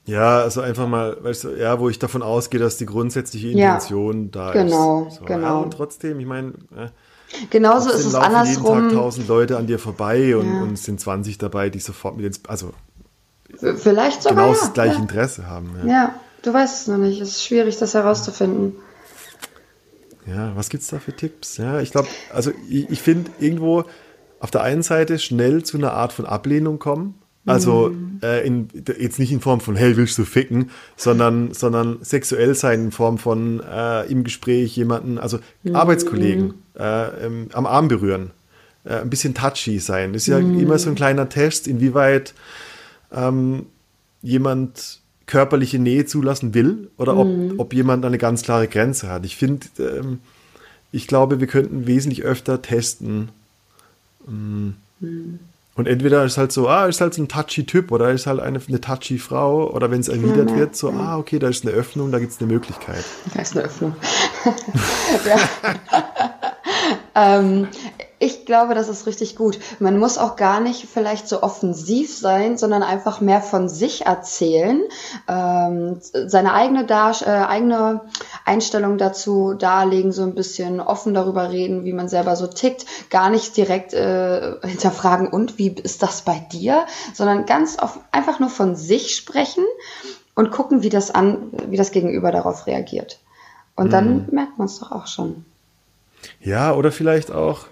Ja, 0.06 0.38
also 0.38 0.60
einfach 0.60 0.86
mal, 0.86 1.16
weißt 1.20 1.44
du, 1.44 1.48
ja, 1.56 1.80
wo 1.80 1.88
ich 1.88 1.98
davon 1.98 2.22
ausgehe, 2.22 2.60
dass 2.60 2.76
die 2.76 2.86
grundsätzliche 2.86 3.48
Intention 3.48 4.24
ja, 4.24 4.30
da 4.30 4.52
genau, 4.52 5.06
ist. 5.06 5.16
So, 5.16 5.24
genau, 5.24 5.38
genau. 5.38 5.62
und 5.62 5.72
trotzdem, 5.72 6.20
ich 6.20 6.26
meine, 6.26 6.52
äh, 6.76 6.88
Genauso 7.50 7.90
ist 7.90 8.04
es 8.04 8.12
laufen 8.12 8.34
andersrum. 8.34 8.76
jeden 8.76 8.88
Tag 8.90 8.98
tausend 8.98 9.28
Leute 9.28 9.56
an 9.56 9.66
dir 9.66 9.78
vorbei 9.78 10.36
und, 10.36 10.52
ja. 10.52 10.62
und 10.62 10.72
es 10.74 10.84
sind 10.84 11.00
20 11.00 11.38
dabei, 11.38 11.70
die 11.70 11.80
sofort 11.80 12.16
mit 12.16 12.26
ins, 12.26 12.40
also 12.46 12.72
vielleicht 13.76 14.22
sogar 14.22 14.46
genau 14.46 14.58
das 14.58 14.72
gleiche 14.72 14.94
ja. 14.94 15.00
Interesse 15.00 15.46
haben. 15.46 15.70
Ja. 15.84 15.90
ja. 15.90 16.14
du 16.42 16.52
weißt 16.52 16.82
es 16.82 16.86
noch 16.86 16.98
nicht. 16.98 17.20
Es 17.20 17.30
ist 17.30 17.44
schwierig, 17.44 17.78
das 17.78 17.94
herauszufinden. 17.94 18.76
Ja, 20.26 20.52
was 20.56 20.70
gibt 20.70 20.82
es 20.82 20.88
da 20.88 20.98
für 20.98 21.14
Tipps? 21.14 21.56
Ja, 21.56 21.80
ich 21.80 21.92
glaube, 21.92 22.08
also 22.32 22.50
ich, 22.68 22.90
ich 22.90 23.00
finde 23.00 23.30
irgendwo 23.38 23.84
auf 24.40 24.50
der 24.50 24.62
einen 24.62 24.82
Seite 24.82 25.18
schnell 25.18 25.62
zu 25.62 25.76
einer 25.76 25.92
Art 25.92 26.12
von 26.12 26.26
Ablehnung 26.26 26.78
kommen. 26.78 27.14
Also 27.46 27.90
mhm. 27.90 28.18
äh, 28.22 28.44
in, 28.44 28.68
jetzt 28.98 29.18
nicht 29.18 29.32
in 29.32 29.40
Form 29.40 29.60
von, 29.60 29.76
hey, 29.76 29.96
willst 29.96 30.18
du 30.18 30.24
ficken, 30.24 30.70
sondern, 30.96 31.54
sondern 31.54 31.98
sexuell 32.02 32.54
sein 32.54 32.86
in 32.86 32.90
Form 32.90 33.18
von 33.18 33.60
äh, 33.60 34.04
im 34.10 34.24
Gespräch 34.24 34.76
jemanden, 34.76 35.18
also 35.18 35.38
mhm. 35.62 35.76
Arbeitskollegen 35.76 36.54
äh, 36.78 37.26
im, 37.26 37.48
am 37.52 37.66
Arm 37.66 37.86
berühren, 37.88 38.32
äh, 38.84 38.96
ein 38.96 39.10
bisschen 39.10 39.34
touchy 39.34 39.78
sein. 39.78 40.12
Das 40.12 40.22
ist 40.22 40.28
ja 40.28 40.40
mhm. 40.40 40.58
immer 40.58 40.78
so 40.78 40.90
ein 40.90 40.96
kleiner 40.96 41.28
Test, 41.28 41.68
inwieweit 41.68 42.34
ähm, 43.12 43.66
jemand 44.22 45.00
körperliche 45.26 45.78
Nähe 45.78 46.04
zulassen 46.06 46.52
will 46.52 46.90
oder 46.96 47.16
ob, 47.16 47.28
mhm. 47.28 47.54
ob 47.58 47.72
jemand 47.74 48.04
eine 48.04 48.18
ganz 48.18 48.42
klare 48.42 48.66
Grenze 48.66 49.08
hat. 49.08 49.24
Ich 49.24 49.36
finde, 49.36 49.66
ähm, 49.78 50.18
ich 50.90 51.06
glaube, 51.06 51.40
wir 51.40 51.46
könnten 51.46 51.86
wesentlich 51.86 52.22
öfter 52.22 52.62
testen. 52.62 53.28
Ähm, 54.26 54.74
und 55.76 55.86
entweder 55.86 56.24
ist 56.24 56.38
halt 56.38 56.52
so, 56.52 56.68
ah, 56.68 56.86
ist 56.86 57.00
halt 57.00 57.14
so 57.14 57.22
ein 57.22 57.28
touchy 57.28 57.66
Typ 57.66 57.92
oder 57.92 58.10
ist 58.10 58.26
halt 58.26 58.40
eine, 58.40 58.60
eine 58.66 58.80
touchy 58.80 59.18
Frau 59.18 59.70
oder 59.70 59.90
wenn 59.90 60.00
es 60.00 60.08
erwidert 60.08 60.50
ja, 60.50 60.56
wird, 60.56 60.76
so, 60.76 60.90
ja. 60.90 60.96
ah, 60.96 61.18
okay, 61.18 61.38
da 61.38 61.48
ist 61.48 61.66
eine 61.66 61.74
Öffnung, 61.74 62.10
da 62.10 62.18
gibt 62.18 62.32
es 62.32 62.40
eine 62.40 62.50
Möglichkeit. 62.50 63.04
Da 63.34 63.42
ist 63.42 63.56
eine 63.56 63.66
Öffnung. 63.66 63.94
ähm, 67.14 67.68
Ich 68.18 68.46
glaube, 68.46 68.74
das 68.74 68.88
ist 68.88 69.06
richtig 69.06 69.36
gut. 69.36 69.58
Man 69.78 69.98
muss 69.98 70.16
auch 70.16 70.36
gar 70.36 70.60
nicht 70.60 70.86
vielleicht 70.88 71.28
so 71.28 71.42
offensiv 71.42 72.16
sein, 72.16 72.56
sondern 72.56 72.82
einfach 72.82 73.20
mehr 73.20 73.42
von 73.42 73.68
sich 73.68 74.06
erzählen, 74.06 74.80
ähm, 75.28 75.98
seine 76.00 76.54
eigene, 76.54 76.86
Dar 76.86 77.14
äh, 77.20 77.26
eigene 77.26 78.00
Einstellung 78.46 78.96
dazu 78.96 79.52
darlegen, 79.52 80.12
so 80.12 80.22
ein 80.22 80.34
bisschen 80.34 80.80
offen 80.80 81.12
darüber 81.12 81.50
reden, 81.50 81.84
wie 81.84 81.92
man 81.92 82.08
selber 82.08 82.36
so 82.36 82.46
tickt, 82.46 82.86
gar 83.10 83.28
nicht 83.28 83.54
direkt 83.54 83.92
äh, 83.92 84.54
hinterfragen, 84.62 85.28
und 85.28 85.58
wie 85.58 85.68
ist 85.68 86.02
das 86.02 86.22
bei 86.22 86.38
dir, 86.52 86.86
sondern 87.12 87.44
ganz 87.44 87.78
oft 87.78 87.98
einfach 88.12 88.40
nur 88.40 88.50
von 88.50 88.76
sich 88.76 89.14
sprechen 89.14 89.64
und 90.34 90.50
gucken, 90.50 90.82
wie 90.82 90.88
das 90.88 91.10
an, 91.10 91.50
wie 91.68 91.76
das 91.76 91.90
Gegenüber 91.90 92.32
darauf 92.32 92.66
reagiert. 92.66 93.18
Und 93.74 93.92
dann 93.92 94.26
mhm. 94.26 94.28
merkt 94.30 94.56
man 94.56 94.66
es 94.66 94.78
doch 94.78 94.90
auch 94.90 95.06
schon. 95.06 95.44
Ja, 96.40 96.74
oder 96.74 96.90
vielleicht 96.90 97.30
auch, 97.30 97.66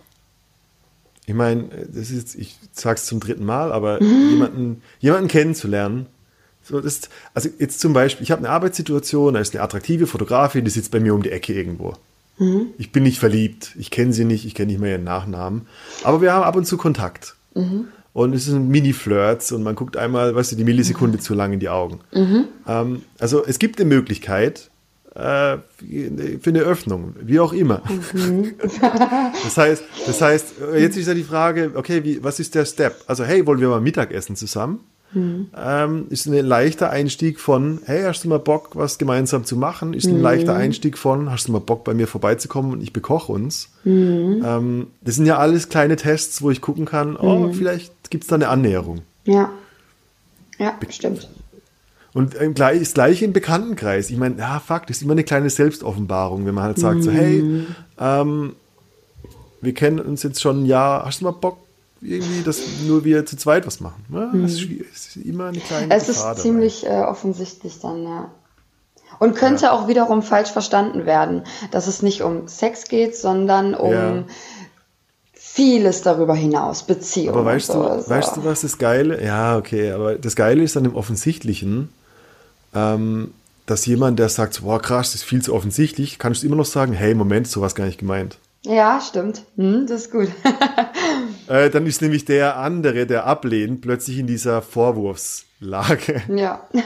ich 1.27 1.35
meine, 1.35 1.69
das 1.93 2.11
ist, 2.11 2.35
ich 2.35 2.59
sag's 2.73 3.07
zum 3.07 3.21
dritten 3.21 3.45
Mal, 3.45 3.73
aber 3.73 4.03
mhm. 4.03 4.31
jemanden, 4.31 4.83
jemanden 5.01 5.29
kennenzulernen. 5.29 6.07
So, 6.63 6.81
das, 6.81 7.03
also 7.35 7.49
jetzt 7.59 7.81
zum 7.81 7.93
Beispiel, 7.93 8.25
ich 8.25 8.31
habe 8.31 8.41
eine 8.41 8.51
Arbeitssituation, 8.51 9.35
da 9.35 9.41
ist 9.41 9.55
eine 9.55 9.63
attraktive 9.63 10.07
Fotografin, 10.07 10.65
die 10.65 10.71
sitzt 10.71 10.91
bei 10.91 11.01
mir 11.01 11.15
um 11.15 11.23
die 11.23 11.31
Ecke 11.31 11.53
irgendwo. 11.53 11.95
Mhm. 12.39 12.69
Ich 12.79 12.91
bin 12.91 13.03
nicht 13.03 13.19
verliebt, 13.19 13.75
ich 13.79 13.91
kenne 13.91 14.13
sie 14.13 14.25
nicht, 14.25 14.45
ich 14.45 14.55
kenne 14.55 14.73
nicht 14.73 14.81
mehr 14.81 14.93
ihren 14.93 15.05
Nachnamen, 15.05 15.67
aber 16.03 16.21
wir 16.21 16.33
haben 16.33 16.45
ab 16.45 16.57
und 16.57 16.67
zu 16.67 16.77
Kontakt. 16.77 17.37
Mhm. 17.55 17.89
Und 18.13 18.33
es 18.35 18.45
sind 18.45 18.69
Mini-Flirts 18.69 19.51
und 19.53 19.63
man 19.63 19.75
guckt 19.75 19.97
einmal, 19.97 20.35
weißt 20.35 20.53
du, 20.53 20.57
die 20.57 20.65
Millisekunde 20.65 21.19
mhm. 21.19 21.23
zu 21.23 21.35
lang 21.35 21.53
in 21.53 21.61
die 21.61 21.69
Augen. 21.69 22.01
Mhm. 22.13 22.45
Ähm, 22.67 23.03
also 23.19 23.45
es 23.45 23.59
gibt 23.59 23.81
eine 23.81 23.89
Möglichkeit, 23.89 24.71
äh, 25.15 25.59
für 26.41 26.51
eine 26.51 26.61
Öffnung, 26.61 27.15
wie 27.21 27.39
auch 27.39 27.53
immer. 27.53 27.83
Mhm. 28.13 28.55
das 29.45 29.57
heißt, 29.57 29.85
das 30.07 30.21
heißt, 30.21 30.55
jetzt 30.77 30.97
ist 30.97 31.07
ja 31.07 31.15
die 31.15 31.23
Frage, 31.23 31.73
okay, 31.75 32.03
wie, 32.05 32.23
was 32.23 32.41
ist 32.41 32.55
der 32.55 32.65
Step? 32.65 32.97
Also, 33.07 33.25
hey, 33.25 33.47
wollen 33.47 33.61
wir 33.61 33.69
mal 33.69 33.81
Mittagessen 33.81 34.37
zusammen? 34.37 34.81
Mhm. 35.13 35.49
Ähm, 35.57 36.07
ist 36.11 36.27
ein 36.27 36.35
leichter 36.45 36.91
Einstieg 36.91 37.39
von, 37.39 37.81
hey, 37.85 38.03
hast 38.03 38.25
du 38.25 38.29
mal 38.29 38.39
Bock, 38.39 38.71
was 38.75 38.99
gemeinsam 38.99 39.45
zu 39.45 39.57
machen? 39.57 39.95
Ist 39.95 40.07
ein 40.07 40.17
mhm. 40.17 40.23
leichter 40.23 40.55
Einstieg 40.55 40.99
von, 40.99 41.31
hast 41.31 41.49
du 41.49 41.53
mal 41.53 41.61
Bock, 41.61 41.85
bei 41.85 41.95
mir 41.95 42.09
vorbeizukommen 42.09 42.73
und 42.73 42.83
ich 42.83 42.93
bekoche 42.93 43.33
uns? 43.33 43.71
Mhm. 43.85 44.43
Ähm, 44.45 44.87
das 45.01 45.15
sind 45.15 45.27
ja 45.27 45.39
alles 45.39 45.69
kleine 45.69 45.97
Tests, 45.97 46.43
wo 46.43 46.51
ich 46.51 46.61
gucken 46.61 46.85
kann, 46.85 47.17
oh, 47.17 47.47
mhm. 47.47 47.55
vielleicht 47.55 48.11
gibt 48.11 48.25
es 48.25 48.29
da 48.29 48.35
eine 48.35 48.49
Annäherung. 48.49 49.03
Ja. 49.25 49.51
Ja, 50.59 50.79
stimmt. 50.89 51.29
Und 52.15 52.41
ähm, 52.41 52.55
gleich, 52.55 52.79
das 52.79 52.95
gleiche 52.95 53.25
im 53.25 53.33
Bekanntenkreis. 53.33 54.09
Ich 54.09 54.17
meine, 54.17 54.39
ja, 54.39 54.61
fuck, 54.61 54.87
das 54.87 54.99
ist 54.99 55.03
immer 55.03 55.13
eine 55.13 55.25
kleine 55.25 55.51
Selbstoffenbarung, 55.51 56.47
wenn 56.47 56.55
man 56.55 56.65
halt 56.65 56.79
sagt, 56.79 57.01
mm. 57.01 57.03
so, 57.03 57.11
hey, 57.11 57.43
mhm. 57.43 57.67
ähm, 57.99 58.57
wir 59.61 59.75
kennen 59.75 59.99
uns 59.99 60.23
jetzt 60.23 60.41
schon 60.41 60.63
ein 60.63 60.67
Jahr, 60.67 61.05
hast 61.05 61.21
du 61.21 61.25
mal 61.25 61.33
Bock, 61.33 61.59
irgendwie, 62.01 62.43
dass 62.45 62.61
nur 62.87 63.05
wir 63.05 63.27
zu 63.27 63.37
zweit 63.37 63.67
was 63.67 63.81
machen? 63.81 64.05
Ja, 64.13 64.27
mm. 64.33 64.43
das 64.43 64.53
ist, 64.53 65.17
immer 65.17 65.47
eine 65.47 65.59
kleine 65.59 65.93
Es 65.93 66.07
Gefahr 66.07 66.37
ist 66.37 66.43
ziemlich 66.43 66.87
äh, 66.87 67.03
offensichtlich 67.03 67.81
dann, 67.81 68.05
ja. 68.05 68.31
Und 69.19 69.35
könnte 69.35 69.65
ja. 69.65 69.73
auch 69.73 69.89
wiederum 69.89 70.23
falsch 70.23 70.51
verstanden 70.51 71.07
werden, 71.07 71.43
dass 71.73 71.89
es 71.89 72.03
nicht 72.03 72.23
um 72.23 72.47
Sex 72.47 72.85
geht, 72.85 73.17
sondern 73.17 73.75
um 73.75 73.93
ja. 73.93 74.25
vieles 75.33 76.03
darüber 76.03 76.35
hinaus, 76.35 76.85
Beziehungen. 76.85 77.39
Aber 77.39 77.45
weißt, 77.45 77.69
so, 77.69 77.83
du, 77.83 78.03
so. 78.03 78.11
weißt 78.11 78.37
du, 78.37 78.45
was 78.45 78.63
das 78.63 78.79
Geile? 78.79 79.25
Ja, 79.25 79.57
okay, 79.57 79.93
aber 79.93 80.17
das 80.17 80.37
Geile 80.37 80.63
ist 80.63 80.77
an 80.77 80.85
dem 80.85 80.95
Offensichtlichen, 80.95 81.91
ähm, 82.75 83.33
dass 83.67 83.87
jemand, 83.87 84.19
der 84.19 84.29
sagt, 84.29 84.63
boah, 84.63 84.81
krass, 84.81 85.13
das 85.13 85.23
ist 85.23 85.29
viel 85.29 85.43
zu 85.43 85.55
offensichtlich, 85.55 86.19
kannst 86.19 86.43
du 86.43 86.47
immer 86.47 86.57
noch 86.57 86.67
sagen, 86.67 86.93
hey, 86.93 87.15
Moment, 87.15 87.49
sowas 87.49 87.75
gar 87.75 87.87
nicht 87.87 87.99
gemeint. 87.99 88.39
Ja, 88.63 89.01
stimmt. 89.01 89.43
Hm, 89.57 89.87
das 89.87 90.03
ist 90.03 90.11
gut. 90.11 90.29
äh, 91.49 91.69
dann 91.69 91.87
ist 91.87 92.01
nämlich 92.01 92.25
der 92.25 92.57
andere, 92.57 93.07
der 93.07 93.27
ablehnt, 93.27 93.83
plötzlich 93.83 94.19
in 94.19 94.27
dieser 94.27 94.63
Vorwurfslage. 94.63 96.23
Ja. 96.35 96.67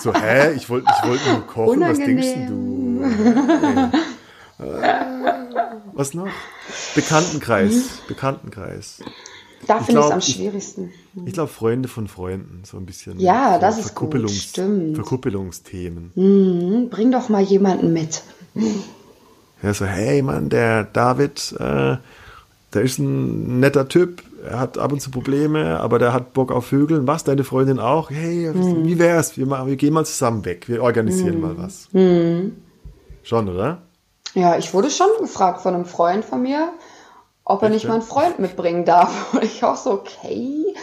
So, 0.00 0.12
hä, 0.12 0.52
ich 0.54 0.68
wollte 0.68 0.88
ich 0.90 1.08
wollt 1.08 1.20
nur 1.24 1.46
kochen, 1.46 1.82
Unangenehm. 1.82 2.18
was 2.18 3.14
denkst 3.14 3.98
du? 4.58 4.64
äh, 4.64 5.04
was 5.92 6.14
noch? 6.14 6.28
Bekanntenkreis, 6.96 7.72
hm. 7.72 7.82
Bekanntenkreis. 8.08 8.98
Da 9.66 9.80
finde 9.80 10.00
ich 10.00 10.06
es 10.06 10.12
am 10.12 10.20
schwierigsten. 10.20 10.90
Ich, 11.16 11.26
ich 11.28 11.32
glaube, 11.32 11.50
Freunde 11.50 11.88
von 11.88 12.08
Freunden, 12.08 12.62
so 12.64 12.76
ein 12.76 12.86
bisschen. 12.86 13.18
Ja, 13.18 13.54
so 13.54 13.60
das 13.60 13.78
ist 13.78 13.94
gut, 13.94 14.30
stimmt. 14.30 14.96
Verkuppelungsthemen. 14.96 16.12
Mhm, 16.14 16.88
bring 16.90 17.10
doch 17.10 17.28
mal 17.28 17.42
jemanden 17.42 17.92
mit. 17.92 18.22
Ja, 19.62 19.72
so, 19.72 19.86
hey 19.86 20.22
Mann, 20.22 20.48
der 20.48 20.84
David, 20.84 21.54
äh, 21.58 21.96
der 22.74 22.82
ist 22.82 22.98
ein 22.98 23.60
netter 23.60 23.88
Typ, 23.88 24.22
er 24.44 24.60
hat 24.60 24.78
ab 24.78 24.92
und 24.92 25.00
zu 25.00 25.10
Probleme, 25.10 25.80
aber 25.80 25.98
der 25.98 26.12
hat 26.12 26.34
Bock 26.34 26.52
auf 26.52 26.66
Vögeln. 26.66 27.06
Was, 27.06 27.24
deine 27.24 27.44
Freundin 27.44 27.78
auch? 27.78 28.10
Hey, 28.10 28.50
mhm. 28.52 28.84
wie 28.84 28.98
wär's? 28.98 29.36
Wir, 29.36 29.48
wir 29.48 29.76
gehen 29.76 29.94
mal 29.94 30.04
zusammen 30.04 30.44
weg, 30.44 30.68
wir 30.68 30.82
organisieren 30.82 31.36
mhm. 31.36 31.40
mal 31.40 31.58
was. 31.58 31.88
Mhm. 31.92 32.56
Schon, 33.22 33.48
oder? 33.48 33.82
Ja, 34.34 34.58
ich 34.58 34.74
wurde 34.74 34.90
schon 34.90 35.08
gefragt 35.20 35.62
von 35.62 35.74
einem 35.74 35.86
Freund 35.86 36.24
von 36.24 36.42
mir, 36.42 36.72
ob 37.44 37.62
er 37.62 37.68
nicht 37.68 37.86
mal 37.86 37.94
einen 37.94 38.02
Freund 38.02 38.38
mitbringen 38.38 38.84
darf. 38.84 39.32
Und 39.34 39.44
ich 39.44 39.64
auch 39.64 39.76
so, 39.76 39.92
okay. 39.92 40.74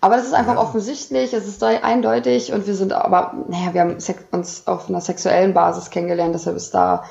Aber 0.00 0.16
das 0.16 0.26
ist 0.26 0.34
einfach 0.34 0.54
ja. 0.54 0.60
offensichtlich, 0.60 1.32
es 1.32 1.46
ist 1.46 1.62
eindeutig 1.62 2.52
und 2.52 2.66
wir 2.66 2.74
sind 2.74 2.92
aber, 2.92 3.34
naja, 3.46 3.72
wir 3.72 3.82
haben 3.82 3.98
uns 4.32 4.66
auf 4.66 4.88
einer 4.88 5.00
sexuellen 5.00 5.54
Basis 5.54 5.90
kennengelernt, 5.90 6.34
deshalb 6.34 6.56
ist 6.56 6.74
da 6.74 7.04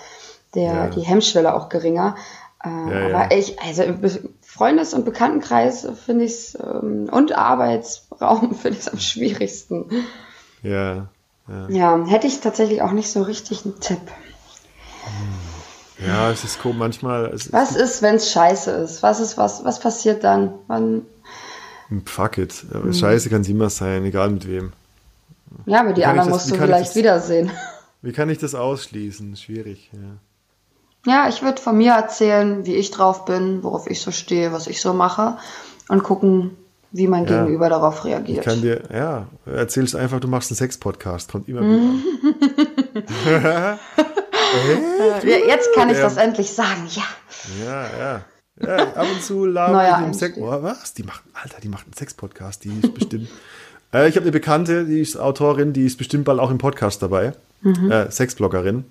der, 0.55 0.73
ja. 0.73 0.87
die 0.87 0.99
Hemmschwelle 0.99 1.53
auch 1.53 1.69
geringer. 1.69 2.17
Äh, 2.61 2.67
aber 2.69 3.33
ich, 3.33 3.61
also 3.61 3.83
im 3.83 4.01
Freundes- 4.41 4.93
und 4.93 5.05
Bekanntenkreis 5.05 5.87
finde 6.05 6.25
ich 6.25 6.31
es 6.31 6.55
ähm, 6.55 7.07
und 7.09 7.31
Arbeitsraum 7.31 8.55
finde 8.61 8.77
ich 8.77 8.85
es 8.85 8.89
am 8.89 8.99
schwierigsten. 8.99 9.89
Ja, 10.61 11.07
ja. 11.47 11.69
Ja, 11.69 12.05
hätte 12.05 12.27
ich 12.27 12.41
tatsächlich 12.41 12.81
auch 12.81 12.91
nicht 12.91 13.09
so 13.09 13.21
richtig 13.21 13.63
einen 13.63 13.79
Tipp. 13.79 14.01
Hm. 15.05 15.50
Ja, 16.05 16.31
es 16.31 16.43
ist 16.43 16.61
komisch 16.61 16.79
manchmal. 16.79 17.31
was 17.51 17.75
ist, 17.75 18.01
wenn 18.01 18.15
es 18.15 18.31
scheiße 18.31 18.71
ist? 18.71 19.03
Was 19.03 19.19
ist, 19.19 19.37
was, 19.37 19.63
was 19.63 19.79
passiert 19.79 20.23
dann? 20.23 20.53
Wann? 20.67 21.03
Fuck 22.05 22.37
it. 22.37 22.65
Mhm. 22.71 22.93
Scheiße 22.93 23.29
kann 23.29 23.41
es 23.41 23.49
immer 23.49 23.69
sein, 23.69 24.05
egal 24.05 24.29
mit 24.29 24.47
wem. 24.47 24.71
Ja, 25.65 25.81
aber 25.81 25.93
die 25.93 26.05
anderen 26.05 26.29
musst 26.29 26.49
du 26.49 26.55
vielleicht 26.55 26.89
das, 26.89 26.95
wiedersehen. 26.95 27.51
Wie 28.01 28.13
kann 28.13 28.29
ich 28.29 28.39
das 28.39 28.55
ausschließen? 28.55 29.35
Schwierig, 29.35 29.91
ja. 29.93 30.17
Ja, 31.05 31.29
ich 31.29 31.41
würde 31.41 31.61
von 31.61 31.77
mir 31.77 31.93
erzählen, 31.93 32.65
wie 32.65 32.75
ich 32.75 32.91
drauf 32.91 33.25
bin, 33.25 33.63
worauf 33.63 33.89
ich 33.89 34.01
so 34.01 34.11
stehe, 34.11 34.53
was 34.53 34.67
ich 34.67 34.81
so 34.81 34.93
mache 34.93 35.37
und 35.89 36.03
gucken, 36.03 36.51
wie 36.91 37.07
mein 37.07 37.25
ja. 37.25 37.43
Gegenüber 37.43 37.69
darauf 37.69 38.05
reagiert. 38.05 38.39
Ich 38.39 38.45
kann 38.45 38.61
dir, 38.61 38.83
ja, 38.93 39.27
erzählst 39.45 39.95
einfach, 39.95 40.19
du 40.19 40.27
machst 40.27 40.51
einen 40.51 40.57
Sex-Podcast, 40.57 41.31
kommt 41.31 41.47
immer 41.47 41.61
wieder. 41.61 43.79
Äh, 44.53 45.47
jetzt 45.47 45.69
kann 45.75 45.89
ich 45.89 45.97
das 45.97 46.17
endlich 46.17 46.51
sagen, 46.51 46.87
ja. 46.89 47.03
Ja, 47.65 47.85
ja. 47.97 48.25
Ja, 48.59 48.93
ab 48.93 49.07
und 49.13 49.23
zu 49.23 49.45
laber 49.47 49.99
ich 49.99 50.05
im 50.05 50.13
Sex. 50.13 50.37
Oh, 50.37 50.47
was? 50.61 50.93
Die 50.93 51.03
macht, 51.03 51.23
Alter, 51.33 51.59
die 51.61 51.69
macht 51.69 51.85
einen 51.85 51.93
Sex-Podcast, 51.93 52.63
die 52.63 52.79
ist 52.81 52.93
bestimmt. 52.93 53.29
äh, 53.93 54.07
ich 54.07 54.15
habe 54.15 54.23
eine 54.23 54.31
Bekannte, 54.31 54.85
die 54.85 55.01
ist 55.01 55.17
Autorin, 55.17 55.73
die 55.73 55.85
ist 55.85 55.97
bestimmt 55.97 56.25
bald 56.25 56.39
auch 56.39 56.51
im 56.51 56.57
Podcast 56.57 57.01
dabei. 57.01 57.33
Mhm. 57.61 57.91
Äh, 57.91 58.11
Sexbloggerin. 58.11 58.85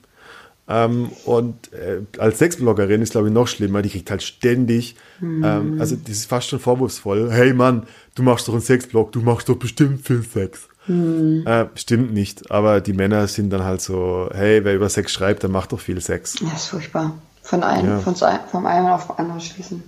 Ähm, 0.68 1.10
und 1.24 1.72
äh, 1.72 2.02
als 2.18 2.38
Sexbloggerin 2.38 3.02
ist, 3.02 3.12
glaube 3.12 3.28
ich, 3.28 3.34
noch 3.34 3.48
schlimmer. 3.48 3.82
Die 3.82 3.90
kriegt 3.90 4.10
halt 4.10 4.22
ständig, 4.22 4.96
mhm. 5.20 5.44
ähm, 5.44 5.80
also 5.80 5.96
das 5.96 6.10
ist 6.10 6.26
fast 6.26 6.48
schon 6.48 6.60
vorwurfsvoll. 6.60 7.30
Hey 7.30 7.52
Mann, 7.52 7.86
du 8.14 8.22
machst 8.22 8.46
doch 8.46 8.52
einen 8.52 8.62
Sexblog, 8.62 9.12
du 9.12 9.20
machst 9.20 9.48
doch 9.48 9.56
bestimmt 9.56 10.06
viel 10.06 10.22
Sex. 10.22 10.68
Hm. 10.90 11.46
Äh, 11.46 11.66
stimmt 11.76 12.12
nicht, 12.12 12.50
aber 12.50 12.81
die 12.81 12.92
Männer 12.92 13.29
sind 13.29 13.50
dann 13.50 13.62
halt 13.62 13.81
so, 13.81 14.29
hey, 14.33 14.64
wer 14.64 14.74
über 14.74 14.88
Sex 14.88 15.12
schreibt, 15.12 15.44
der 15.44 15.50
macht 15.50 15.70
doch 15.70 15.79
viel 15.79 16.00
Sex. 16.00 16.40
Ja, 16.40 16.53
ist 16.53 16.66
furchtbar. 16.66 17.12
Von 17.42 17.62
einem, 17.62 17.88
ja. 17.88 18.00
von, 18.00 18.16
vom 18.16 18.66
einen 18.66 18.88
auf 18.88 19.16
andere 19.16 19.40
schließen. 19.40 19.85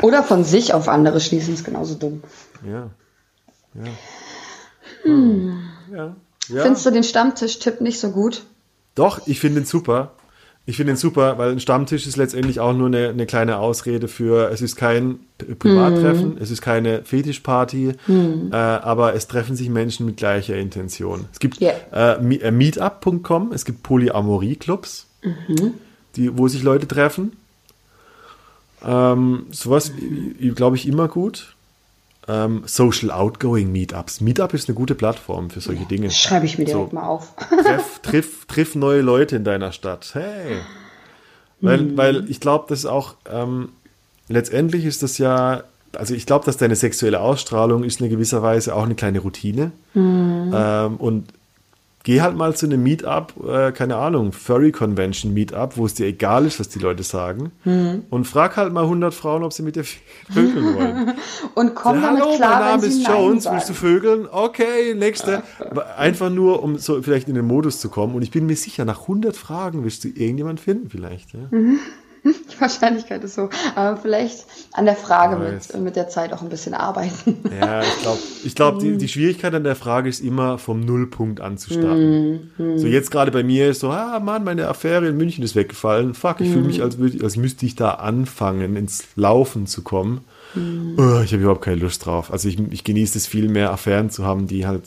Oder 0.00 0.22
von 0.22 0.42
sich 0.42 0.72
auf 0.72 0.88
andere 0.88 1.20
schließen, 1.20 1.52
ist 1.52 1.64
genauso 1.66 1.96
dumm. 1.96 2.22
Ja. 2.66 2.88
Ja. 3.74 3.90
Hm. 5.02 5.64
ja. 5.92 6.16
ja. 6.48 6.62
Findest 6.62 6.86
du 6.86 6.90
den 6.90 7.04
Stammtisch-Tipp 7.04 7.82
nicht 7.82 8.00
so 8.00 8.12
gut? 8.12 8.42
Doch, 8.94 9.26
ich 9.26 9.38
finde 9.38 9.60
ihn 9.60 9.66
super. 9.66 10.12
Ich 10.68 10.76
finde 10.76 10.94
ihn 10.94 10.96
super, 10.96 11.38
weil 11.38 11.52
ein 11.52 11.60
Stammtisch 11.60 12.08
ist 12.08 12.16
letztendlich 12.16 12.58
auch 12.58 12.72
nur 12.72 12.88
eine, 12.88 13.08
eine 13.08 13.24
kleine 13.24 13.58
Ausrede 13.58 14.08
für, 14.08 14.50
es 14.50 14.62
ist 14.62 14.74
kein 14.74 15.20
Privattreffen, 15.60 16.34
mm. 16.34 16.38
es 16.40 16.50
ist 16.50 16.60
keine 16.60 17.04
Fetischparty, 17.04 17.94
mm. 18.08 18.52
äh, 18.52 18.56
aber 18.56 19.14
es 19.14 19.28
treffen 19.28 19.54
sich 19.54 19.68
Menschen 19.68 20.06
mit 20.06 20.16
gleicher 20.16 20.56
Intention. 20.56 21.26
Es 21.32 21.38
gibt 21.38 21.60
yeah. 21.60 21.74
äh, 21.92 22.36
äh 22.38 22.50
Meetup.com, 22.50 23.52
es 23.52 23.64
gibt 23.64 23.84
Polyamorie-Clubs, 23.84 25.06
mhm. 25.22 25.74
wo 26.32 26.48
sich 26.48 26.64
Leute 26.64 26.88
treffen. 26.88 27.36
Ähm, 28.84 29.46
sowas, 29.52 29.92
glaube 30.54 30.76
ich, 30.76 30.88
immer 30.88 31.06
gut 31.06 31.55
ähm, 32.28 32.62
Social 32.66 33.10
Outgoing 33.10 33.70
Meetups. 33.72 34.20
Meetup 34.20 34.54
ist 34.54 34.68
eine 34.68 34.74
gute 34.74 34.94
Plattform 34.94 35.50
für 35.50 35.60
solche 35.60 35.84
Dinge. 35.84 36.10
Schreibe 36.10 36.46
ich 36.46 36.58
mir 36.58 36.64
direkt 36.64 36.90
so, 36.90 36.96
mal 36.96 37.06
auf. 37.06 37.34
treff, 37.62 38.00
triff, 38.00 38.44
triff 38.46 38.74
neue 38.74 39.00
Leute 39.00 39.36
in 39.36 39.44
deiner 39.44 39.72
Stadt. 39.72 40.10
Hey. 40.14 40.58
Weil, 41.60 41.78
hm. 41.78 41.96
weil 41.96 42.30
ich 42.30 42.40
glaube, 42.40 42.66
das 42.68 42.80
ist 42.80 42.86
auch, 42.86 43.14
ähm, 43.30 43.70
letztendlich 44.28 44.84
ist 44.84 45.02
das 45.02 45.18
ja, 45.18 45.62
also 45.96 46.14
ich 46.14 46.26
glaube, 46.26 46.44
dass 46.44 46.56
deine 46.56 46.76
sexuelle 46.76 47.20
Ausstrahlung 47.20 47.84
ist 47.84 48.00
in 48.00 48.10
gewisser 48.10 48.42
Weise 48.42 48.74
auch 48.74 48.84
eine 48.84 48.94
kleine 48.94 49.20
Routine. 49.20 49.72
Mhm. 49.94 50.52
Ähm, 50.54 50.96
und 50.96 51.28
geh 52.06 52.20
halt 52.20 52.36
mal 52.36 52.54
zu 52.54 52.66
einem 52.66 52.84
Meetup, 52.84 53.34
äh, 53.44 53.72
keine 53.72 53.96
Ahnung, 53.96 54.30
Furry 54.30 54.70
Convention 54.70 55.34
Meetup, 55.34 55.76
wo 55.76 55.86
es 55.86 55.94
dir 55.94 56.06
egal 56.06 56.46
ist, 56.46 56.60
was 56.60 56.68
die 56.68 56.78
Leute 56.78 57.02
sagen. 57.02 57.50
Mhm. 57.64 58.04
Und 58.10 58.26
frag 58.28 58.56
halt 58.56 58.72
mal 58.72 58.84
100 58.84 59.12
Frauen, 59.12 59.42
ob 59.42 59.52
sie 59.52 59.64
mit 59.64 59.74
dir 59.74 59.82
vögeln 59.82 60.74
wollen. 60.76 61.14
und 61.56 61.74
komm 61.74 62.00
damit 62.00 62.22
Hallo, 62.22 62.36
klar, 62.36 62.60
mein 62.60 62.76
Name 62.76 62.86
ist 62.86 63.04
Jones, 63.08 63.50
willst 63.50 63.70
du 63.70 63.72
vögeln? 63.72 64.28
Okay, 64.30 64.94
nächste. 64.94 65.42
Einfach 65.96 66.30
nur, 66.30 66.62
um 66.62 66.78
so 66.78 67.02
vielleicht 67.02 67.26
in 67.28 67.34
den 67.34 67.44
Modus 67.44 67.80
zu 67.80 67.88
kommen. 67.88 68.14
Und 68.14 68.22
ich 68.22 68.30
bin 68.30 68.46
mir 68.46 68.54
sicher, 68.54 68.84
nach 68.84 69.00
100 69.00 69.36
Fragen 69.36 69.82
wirst 69.84 70.04
du 70.04 70.08
irgendjemand 70.08 70.60
finden 70.60 70.88
vielleicht. 70.88 71.34
Ja? 71.34 71.48
Mhm. 71.50 71.80
Die 72.56 72.60
Wahrscheinlichkeit 72.60 73.22
ist 73.24 73.34
so. 73.34 73.48
Aber 73.74 73.96
vielleicht 73.96 74.46
an 74.72 74.84
der 74.84 74.96
Frage 74.96 75.36
mit, 75.36 75.82
mit 75.82 75.96
der 75.96 76.08
Zeit 76.08 76.32
auch 76.32 76.42
ein 76.42 76.48
bisschen 76.48 76.74
arbeiten. 76.74 77.38
Ja, 77.58 77.82
ich 77.82 78.02
glaube, 78.02 78.18
ich 78.44 78.54
glaub, 78.54 78.78
die, 78.78 78.96
die 78.96 79.08
Schwierigkeit 79.08 79.54
an 79.54 79.64
der 79.64 79.76
Frage 79.76 80.08
ist 80.08 80.20
immer 80.20 80.58
vom 80.58 80.80
Nullpunkt 80.80 81.40
anzustarten. 81.40 82.52
Mm, 82.56 82.78
So 82.78 82.86
jetzt 82.86 83.10
gerade 83.10 83.30
bei 83.30 83.42
mir 83.42 83.70
ist 83.70 83.80
so, 83.80 83.90
ah 83.90 84.20
Mann, 84.20 84.44
meine 84.44 84.68
Affäre 84.68 85.06
in 85.08 85.16
München 85.16 85.44
ist 85.44 85.54
weggefallen. 85.54 86.14
Fuck, 86.14 86.40
ich 86.40 86.48
mm. 86.48 86.52
fühle 86.52 86.66
mich, 86.66 86.82
als, 86.82 86.98
als 87.22 87.36
müsste 87.36 87.66
ich 87.66 87.76
da 87.76 87.92
anfangen, 87.92 88.76
ins 88.76 89.04
Laufen 89.16 89.66
zu 89.66 89.82
kommen. 89.82 90.24
Mm. 90.54 90.98
Oh, 90.98 91.20
ich 91.22 91.32
habe 91.32 91.42
überhaupt 91.42 91.62
keine 91.62 91.80
Lust 91.80 92.06
drauf. 92.06 92.32
Also 92.32 92.48
ich, 92.48 92.58
ich 92.70 92.84
genieße 92.84 93.18
es 93.18 93.26
viel 93.26 93.48
mehr, 93.48 93.72
Affären 93.72 94.10
zu 94.10 94.24
haben, 94.24 94.46
die 94.46 94.66
halt 94.66 94.84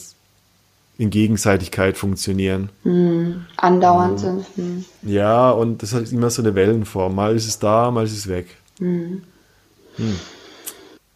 in 0.99 1.09
Gegenseitigkeit 1.11 1.97
funktionieren. 1.97 2.69
Mm, 2.83 3.45
andauernd 3.55 4.19
sind. 4.19 4.57
Mm. 4.57 4.85
Ja, 5.01 5.49
und 5.49 5.81
das 5.81 5.93
hat 5.93 6.11
immer 6.11 6.29
so 6.29 6.41
eine 6.41 6.55
Wellenform. 6.55 7.15
Mal 7.15 7.37
ist 7.37 7.47
es 7.47 7.57
da, 7.57 7.89
mal 7.89 8.03
ist 8.03 8.17
es 8.17 8.27
weg. 8.27 8.47
Mm. 8.79 9.19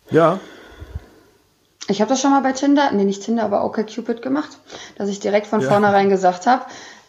Ja. 0.09 0.39
Ich 1.89 1.99
habe 1.99 2.07
das 2.07 2.21
schon 2.21 2.31
mal 2.31 2.41
bei 2.41 2.53
Tinder, 2.53 2.91
nee, 2.93 3.03
nicht 3.03 3.23
Tinder, 3.23 3.43
aber 3.43 3.65
OkCupid 3.65 4.21
gemacht, 4.21 4.57
dass 4.95 5.09
ich 5.09 5.19
direkt 5.19 5.47
von 5.47 5.59
ja. 5.59 5.67
vornherein 5.67 6.07
gesagt 6.07 6.47
habe, 6.47 6.63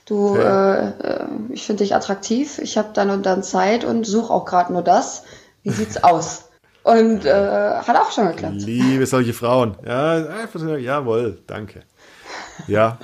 du, 0.07 0.31
okay. 0.31 0.43
äh, 0.43 0.89
äh, 0.89 1.27
ich 1.51 1.67
finde 1.67 1.85
dich 1.85 1.95
attraktiv, 1.95 2.59
ich 2.59 2.77
habe 2.77 2.89
dann 2.93 3.11
und 3.11 3.25
dann 3.25 3.45
Zeit 3.45 3.85
und 3.85 4.05
suche 4.05 4.33
auch 4.33 4.47
gerade 4.47 4.73
nur 4.73 4.83
das. 4.83 5.23
Wie 5.63 5.71
sieht's 5.71 5.97
aus? 6.03 6.47
Und 6.83 7.25
äh, 7.25 7.33
hat 7.33 7.97
auch 7.97 8.11
schon 8.11 8.27
geklappt. 8.27 8.57
Liebe 8.57 9.07
solche 9.07 9.33
Frauen. 9.33 9.77
Ja, 9.87 10.27
einfach, 10.27 10.61
jawohl, 10.77 11.39
danke. 11.47 11.85
Ja. 12.67 12.99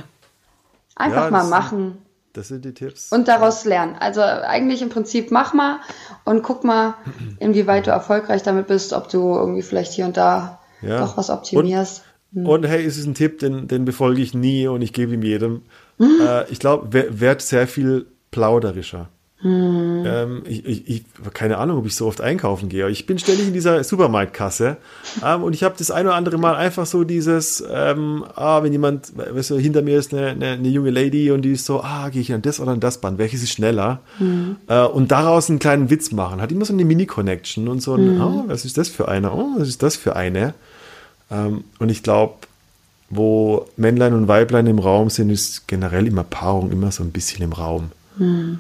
Einfach 0.97 1.25
ja, 1.25 1.31
mal 1.31 1.45
machen. 1.45 1.99
Das 2.33 2.49
sind 2.49 2.65
die 2.65 2.75
Tipps. 2.75 3.11
Und 3.11 3.27
daraus 3.27 3.65
lernen. 3.65 3.97
Also 3.99 4.21
eigentlich 4.21 4.83
im 4.83 4.89
Prinzip 4.89 5.31
mach 5.31 5.53
mal 5.53 5.81
und 6.25 6.43
guck 6.43 6.63
mal, 6.63 6.95
inwieweit 7.41 7.87
du 7.87 7.91
erfolgreich 7.91 8.43
damit 8.43 8.69
bist, 8.69 8.93
ob 8.93 9.09
du 9.09 9.35
irgendwie 9.35 9.63
vielleicht 9.63 9.93
hier 9.93 10.05
und 10.05 10.17
da 10.17 10.61
ja. 10.81 11.01
doch 11.01 11.17
was 11.17 11.31
optimierst. 11.31 12.05
Und, 12.33 12.43
hm. 12.43 12.49
und, 12.49 12.67
hey, 12.67 12.85
es 12.85 12.99
ist 12.99 13.07
ein 13.07 13.15
Tipp, 13.15 13.41
den, 13.41 13.67
den 13.67 13.85
befolge 13.85 14.23
ich 14.23 14.35
nie 14.35 14.69
und 14.69 14.83
ich 14.83 14.93
gebe 14.93 15.15
ihm 15.15 15.23
jedem. 15.23 15.63
Hm. 15.99 16.21
Äh, 16.21 16.49
ich 16.51 16.61
glaube, 16.61 16.89
werd 16.93 17.43
sehr 17.43 17.67
viel 17.67 18.07
plauderischer. 18.31 19.09
Hm. 19.43 20.05
Ähm, 20.07 20.43
ich, 20.47 20.67
ich, 20.67 20.89
ich, 20.89 21.05
keine 21.33 21.57
Ahnung, 21.57 21.79
ob 21.79 21.87
ich 21.87 21.95
so 21.97 22.07
oft 22.07 22.21
einkaufen 22.21 22.69
gehe. 22.69 22.91
Ich 22.91 23.07
bin 23.07 23.19
ständig 23.19 23.47
in 23.47 23.55
dieser 23.55 23.83
Supermarktkasse 23.83 24.77
ähm, 25.25 25.43
und 25.43 25.55
ich 25.55 25.63
habe 25.63 25.75
das 25.79 25.91
ein 25.91 26.07
oder 26.07 26.15
andere 26.15 26.37
Mal 26.37 26.57
einfach 26.57 26.85
so 26.85 27.05
dieses, 27.05 27.65
ähm, 27.71 28.25
ah, 28.35 28.63
wenn 28.63 28.73
jemand, 28.73 29.13
weißt 29.17 29.51
du, 29.51 29.59
hinter 29.59 29.81
mir 29.81 29.99
ist 29.99 30.13
eine, 30.13 30.29
eine, 30.29 30.47
eine, 30.49 30.69
junge 30.69 30.91
Lady 30.91 31.31
und 31.31 31.43
die 31.43 31.53
ist 31.53 31.65
so, 31.65 31.83
ah, 31.83 32.11
gehe 32.11 32.21
ich 32.21 32.35
an 32.35 32.43
das 32.43 32.61
oder 32.61 32.73
an 32.73 32.81
das 32.81 32.99
Band, 32.99 33.17
welches 33.17 33.43
ist 33.43 33.53
schneller? 33.53 34.01
Hm. 34.19 34.57
Äh, 34.67 34.85
und 34.85 35.11
daraus 35.11 35.49
einen 35.49 35.59
kleinen 35.59 35.89
Witz 35.89 36.13
machen. 36.13 36.43
Hat 36.43 36.53
immer 36.53 36.67
so 36.67 36.75
eine 36.75 36.85
Mini-Connection 36.85 37.69
und 37.69 37.81
so 37.81 37.95
ein, 37.95 38.19
hm. 38.19 38.21
oh, 38.21 38.45
was 38.47 38.67
ist 38.67 38.77
das 38.77 38.91
für 38.91 39.09
eine? 39.09 39.33
Oh, 39.33 39.55
was 39.57 39.69
ist 39.69 39.83
das 39.83 39.97
für 39.97 40.17
eine? 40.17 40.53
Ähm, 41.31 41.65
und 41.79 41.89
ich 41.89 42.03
glaube, 42.03 42.35
wo 43.09 43.67
Männlein 43.79 44.13
und 44.13 44.29
Weiblein 44.29 44.67
im 44.67 44.79
Raum 44.79 45.09
sind, 45.09 45.31
ist 45.31 45.67
generell 45.67 46.07
immer 46.07 46.25
Paarung 46.25 46.71
immer 46.71 46.93
so 46.93 47.03
ein 47.03 47.11
bisschen 47.11 47.43
im 47.43 47.53
Raum. 47.53 47.91
Hm. 48.19 48.59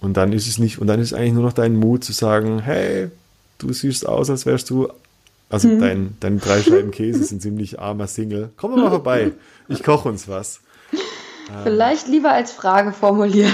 Und 0.00 0.16
dann 0.16 0.32
ist 0.32 0.48
es 0.48 0.58
nicht, 0.58 0.78
und 0.78 0.86
dann 0.86 1.00
ist 1.00 1.12
eigentlich 1.12 1.34
nur 1.34 1.42
noch 1.42 1.52
dein 1.52 1.76
Mut 1.76 2.04
zu 2.04 2.12
sagen, 2.12 2.60
hey, 2.60 3.10
du 3.58 3.72
siehst 3.72 4.08
aus, 4.08 4.30
als 4.30 4.46
wärst 4.46 4.70
du, 4.70 4.88
also 5.50 5.68
hm. 5.68 5.80
dein, 5.80 6.16
deine 6.20 6.38
drei 6.38 6.62
Scheiben 6.62 6.90
Käse 6.90 7.24
sind 7.24 7.42
ziemlich 7.42 7.78
armer 7.80 8.06
Single. 8.06 8.50
Komm 8.56 8.76
mal 8.76 8.88
vorbei, 8.88 9.32
ich 9.68 9.82
koche 9.82 10.08
uns 10.08 10.28
was. 10.28 10.60
Vielleicht 11.64 12.08
lieber 12.08 12.30
als 12.30 12.52
Frage 12.52 12.92
formulieren. 12.92 13.52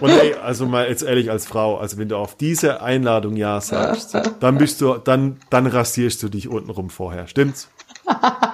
Und 0.00 0.10
ey, 0.10 0.34
also 0.34 0.66
mal 0.66 0.88
jetzt 0.88 1.02
ehrlich 1.02 1.30
als 1.30 1.46
Frau, 1.46 1.78
also 1.78 1.96
wenn 1.96 2.08
du 2.08 2.16
auf 2.16 2.34
diese 2.36 2.82
Einladung 2.82 3.36
Ja 3.36 3.60
sagst, 3.60 4.16
dann 4.40 4.58
bist 4.58 4.80
du, 4.80 4.94
dann, 4.94 5.38
dann 5.48 5.66
rasierst 5.66 6.22
du 6.22 6.28
dich 6.28 6.48
untenrum 6.48 6.90
vorher, 6.90 7.28
stimmt's? 7.28 7.68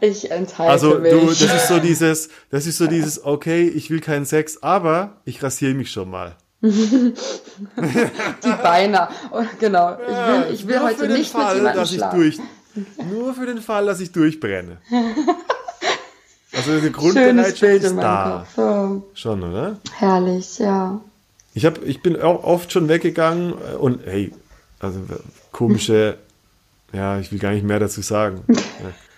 Ich 0.00 0.30
enthalte 0.30 0.72
also, 0.72 0.98
mich. 0.98 1.12
Also 1.12 1.26
du, 1.26 1.26
das 1.26 1.62
ist 1.62 1.68
so 1.68 1.78
dieses, 1.82 2.28
das 2.50 2.66
ist 2.66 2.78
so 2.78 2.86
dieses, 2.86 3.24
okay, 3.24 3.68
ich 3.68 3.90
will 3.90 4.00
keinen 4.00 4.24
Sex, 4.24 4.62
aber 4.62 5.20
ich 5.24 5.42
rasiere 5.42 5.74
mich 5.74 5.90
schon 5.90 6.10
mal. 6.10 6.36
Die 6.62 7.14
Beine. 8.62 9.08
Oh, 9.32 9.42
genau. 9.58 9.96
Ich 9.96 10.08
will, 10.08 10.54
ich 10.54 10.66
will 10.66 10.80
heute 10.80 11.08
nicht 11.08 11.32
Fall, 11.32 11.54
mit 11.54 11.56
jemandem 11.56 11.86
schlafen. 11.86 12.20
Durch, 12.20 12.38
nur 13.10 13.34
für 13.34 13.46
den 13.46 13.62
Fall, 13.62 13.86
dass 13.86 14.00
ich 14.00 14.12
durchbrenne. 14.12 14.78
Also 16.52 16.72
eine 16.72 16.90
Grundbereitschaft 16.90 17.62
ist 17.62 17.96
da. 17.96 18.44
Ja. 18.56 19.00
Schon, 19.14 19.42
oder? 19.44 19.78
Herrlich, 19.96 20.58
ja. 20.58 21.00
Ich, 21.54 21.64
hab, 21.64 21.80
ich 21.84 22.02
bin 22.02 22.20
auch 22.20 22.42
oft 22.42 22.72
schon 22.72 22.88
weggegangen 22.88 23.52
und 23.52 24.04
hey, 24.04 24.32
also 24.80 25.00
komische, 25.52 26.18
ja, 26.92 27.20
ich 27.20 27.30
will 27.30 27.38
gar 27.38 27.52
nicht 27.52 27.64
mehr 27.64 27.78
dazu 27.78 28.02
sagen. 28.02 28.42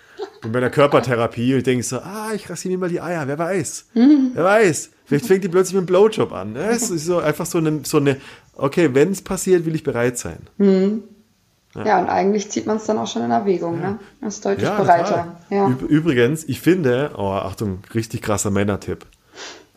bin 0.43 0.51
bei 0.51 0.59
der 0.59 0.69
Körpertherapie 0.69 1.55
und 1.55 1.65
denke 1.65 1.83
so, 1.83 1.97
ah, 1.97 2.31
ich 2.35 2.49
rasiere 2.49 2.73
mir 2.73 2.77
mal 2.77 2.89
die 2.89 3.01
Eier, 3.01 3.27
wer 3.27 3.39
weiß. 3.39 3.85
Mhm. 3.95 4.31
Wer 4.33 4.43
weiß. 4.43 4.91
Vielleicht 5.05 5.25
fängt 5.25 5.43
die 5.43 5.49
plötzlich 5.49 5.73
mit 5.73 5.81
einem 5.81 5.87
Blowjob 5.87 6.31
an. 6.31 6.55
Es 6.55 6.89
ist 6.91 7.05
so 7.05 7.17
einfach 7.19 7.45
so 7.45 7.57
eine, 7.57 7.81
so 7.83 7.97
eine 7.97 8.17
okay, 8.55 8.93
wenn 8.93 9.11
es 9.11 9.21
passiert, 9.21 9.65
will 9.65 9.75
ich 9.75 9.83
bereit 9.83 10.17
sein. 10.17 10.39
Mhm. 10.57 11.03
Ja. 11.75 11.85
ja. 11.85 12.01
und 12.01 12.09
eigentlich 12.09 12.49
zieht 12.51 12.67
man 12.67 12.77
es 12.77 12.85
dann 12.85 12.97
auch 12.99 13.07
schon 13.07 13.23
in 13.23 13.31
Erwägung, 13.31 13.81
ja. 13.81 13.91
ne? 13.91 13.99
Das 14.21 14.35
ist 14.35 14.45
deutlich 14.45 14.67
ja, 14.67 14.77
bereiter. 14.77 15.37
Übrigens, 15.87 16.43
ich 16.43 16.61
finde, 16.61 17.11
oh, 17.17 17.31
Achtung, 17.31 17.79
richtig 17.93 18.21
krasser 18.21 18.51
Männertipp. 18.51 19.05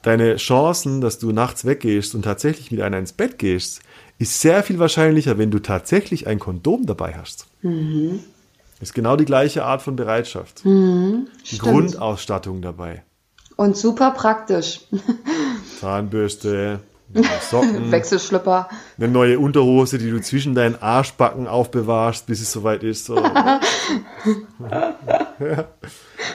Deine 0.03 0.37
Chancen, 0.37 1.01
dass 1.01 1.19
du 1.19 1.33
nachts 1.33 1.65
weggehst 1.65 2.15
und 2.15 2.23
tatsächlich 2.23 2.71
mit 2.71 2.81
einer 2.81 2.99
ins 2.99 3.13
Bett 3.13 3.39
gehst, 3.39 3.81
ist 4.19 4.41
sehr 4.41 4.63
viel 4.63 4.79
wahrscheinlicher, 4.79 5.37
wenn 5.39 5.51
du 5.51 5.59
tatsächlich 5.59 6.27
ein 6.27 6.39
Kondom 6.39 6.87
dabei 6.87 7.15
hast. 7.15 7.47
Mhm. 7.63 8.21
Ist 8.81 8.95
genau 8.95 9.17
die 9.17 9.25
gleiche 9.25 9.65
Art 9.65 9.83
von 9.83 9.97
Bereitschaft. 9.97 10.65
Mhm, 10.65 11.29
Grundausstattung 11.59 12.61
dabei. 12.61 13.05
Und 13.57 13.77
super 13.77 14.11
praktisch. 14.11 14.81
Zahnbürste, 15.81 16.81
Socken, 17.51 17.91
Wechselschlüpper. 17.91 18.69
Eine 18.99 19.09
neue 19.09 19.39
Unterhose, 19.39 19.99
die 19.99 20.11
du 20.11 20.21
zwischen 20.21 20.55
deinen 20.55 20.77
Arschbacken 20.81 21.47
aufbewahrst, 21.47 22.27
bis 22.27 22.41
es 22.41 22.53
soweit 22.53 22.83
ist. 22.83 23.07
So. 23.07 23.17
ja. 23.17 23.61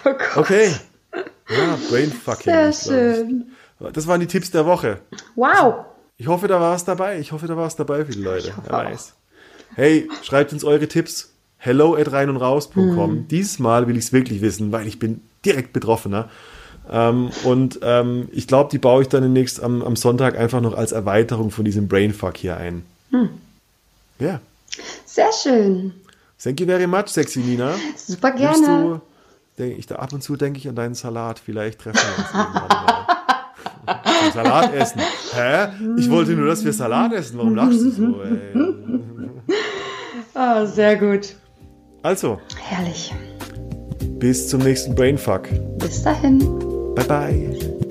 oh 0.06 0.10
okay. 0.40 0.74
Ja, 1.14 1.78
Brainfucking. 1.90 2.44
Sehr 2.44 2.74
schön. 2.74 3.52
Das 3.94 4.08
waren 4.08 4.20
die 4.20 4.28
Tipps 4.28 4.52
der 4.52 4.66
Woche. 4.66 5.02
Wow. 5.36 5.86
Ich 6.18 6.28
hoffe, 6.28 6.48
da 6.48 6.60
war 6.62 6.76
es 6.76 6.86
dabei. 6.86 7.20
Ich 7.20 7.32
hoffe, 7.32 7.48
da 7.48 7.58
war 7.58 7.68
es 7.68 7.76
dabei 7.76 8.06
für 8.06 8.12
die 8.12 8.22
Leute. 8.22 8.54
Wer 8.64 8.72
weiß. 8.72 9.14
Hey, 9.76 10.10
schreibt 10.24 10.54
uns 10.54 10.64
eure 10.64 10.88
Tipps 10.88 11.31
hello 11.64 11.96
at 11.96 12.12
rein 12.12 12.30
und 12.30 12.38
raus.com. 12.38 13.14
Mhm. 13.14 13.28
Diesmal 13.28 13.88
will 13.88 13.96
ich 13.96 14.06
es 14.06 14.14
wirklich 14.14 14.42
wissen, 14.42 14.72
weil 14.72 14.88
ich 14.88 14.98
bin 14.98 15.22
direkt 15.46 15.74
Betroffener. 15.74 16.28
Ähm, 16.90 17.30
und 17.44 17.80
ähm, 17.84 18.28
ich 18.32 18.48
glaube, 18.48 18.70
die 18.72 18.80
baue 18.80 19.04
ich 19.04 19.10
dann 19.10 19.22
demnächst 19.22 19.62
am, 19.62 19.84
am, 19.84 19.96
Sonntag 19.96 20.38
einfach 20.38 20.60
noch 20.60 20.76
als 20.76 20.92
Erweiterung 20.92 21.52
von 21.52 21.64
diesem 21.64 21.88
Brainfuck 21.88 22.36
hier 22.36 22.58
ein. 22.58 22.84
Mhm. 23.12 23.30
Ja. 24.20 24.42
Sehr 25.06 25.32
schön. 25.32 25.94
Thank 26.42 26.60
you 26.60 26.66
very 26.66 26.88
much, 26.88 27.08
sexy 27.08 27.40
Nina. 27.40 27.76
Super 27.96 28.32
gerne. 28.32 29.02
Du, 29.58 29.64
ich, 29.64 29.86
da, 29.86 29.98
ab 29.98 30.12
und 30.14 30.24
zu 30.24 30.36
denke 30.36 30.58
ich 30.58 30.68
an 30.68 30.76
deinen 30.76 30.96
Salat. 30.96 31.38
Vielleicht 31.38 31.80
treffen 31.80 32.00
wir 32.00 32.18
uns 32.18 32.34
irgendwann 32.34 32.68
mal. 32.68 33.08
Salat 34.34 34.74
essen. 34.74 35.02
Hä? 35.34 35.68
Ich 35.98 36.10
wollte 36.10 36.32
nur, 36.32 36.48
dass 36.48 36.66
wir 36.66 36.74
Salat 36.74 37.14
essen. 37.14 37.38
Warum 37.38 37.56
lachst 37.56 37.80
du 37.82 37.92
so? 37.92 38.22
Ey? 38.24 38.70
Oh, 40.34 40.66
sehr 40.66 40.98
gut. 40.98 41.36
Also. 42.04 42.40
Herrlich. 42.60 43.14
Bis 44.20 44.48
zum 44.48 44.62
nächsten 44.62 44.96
Brainfuck. 44.96 45.50
Bis 45.78 46.04
dahin. 46.04 46.40
Bye 46.96 47.06
bye. 47.06 47.88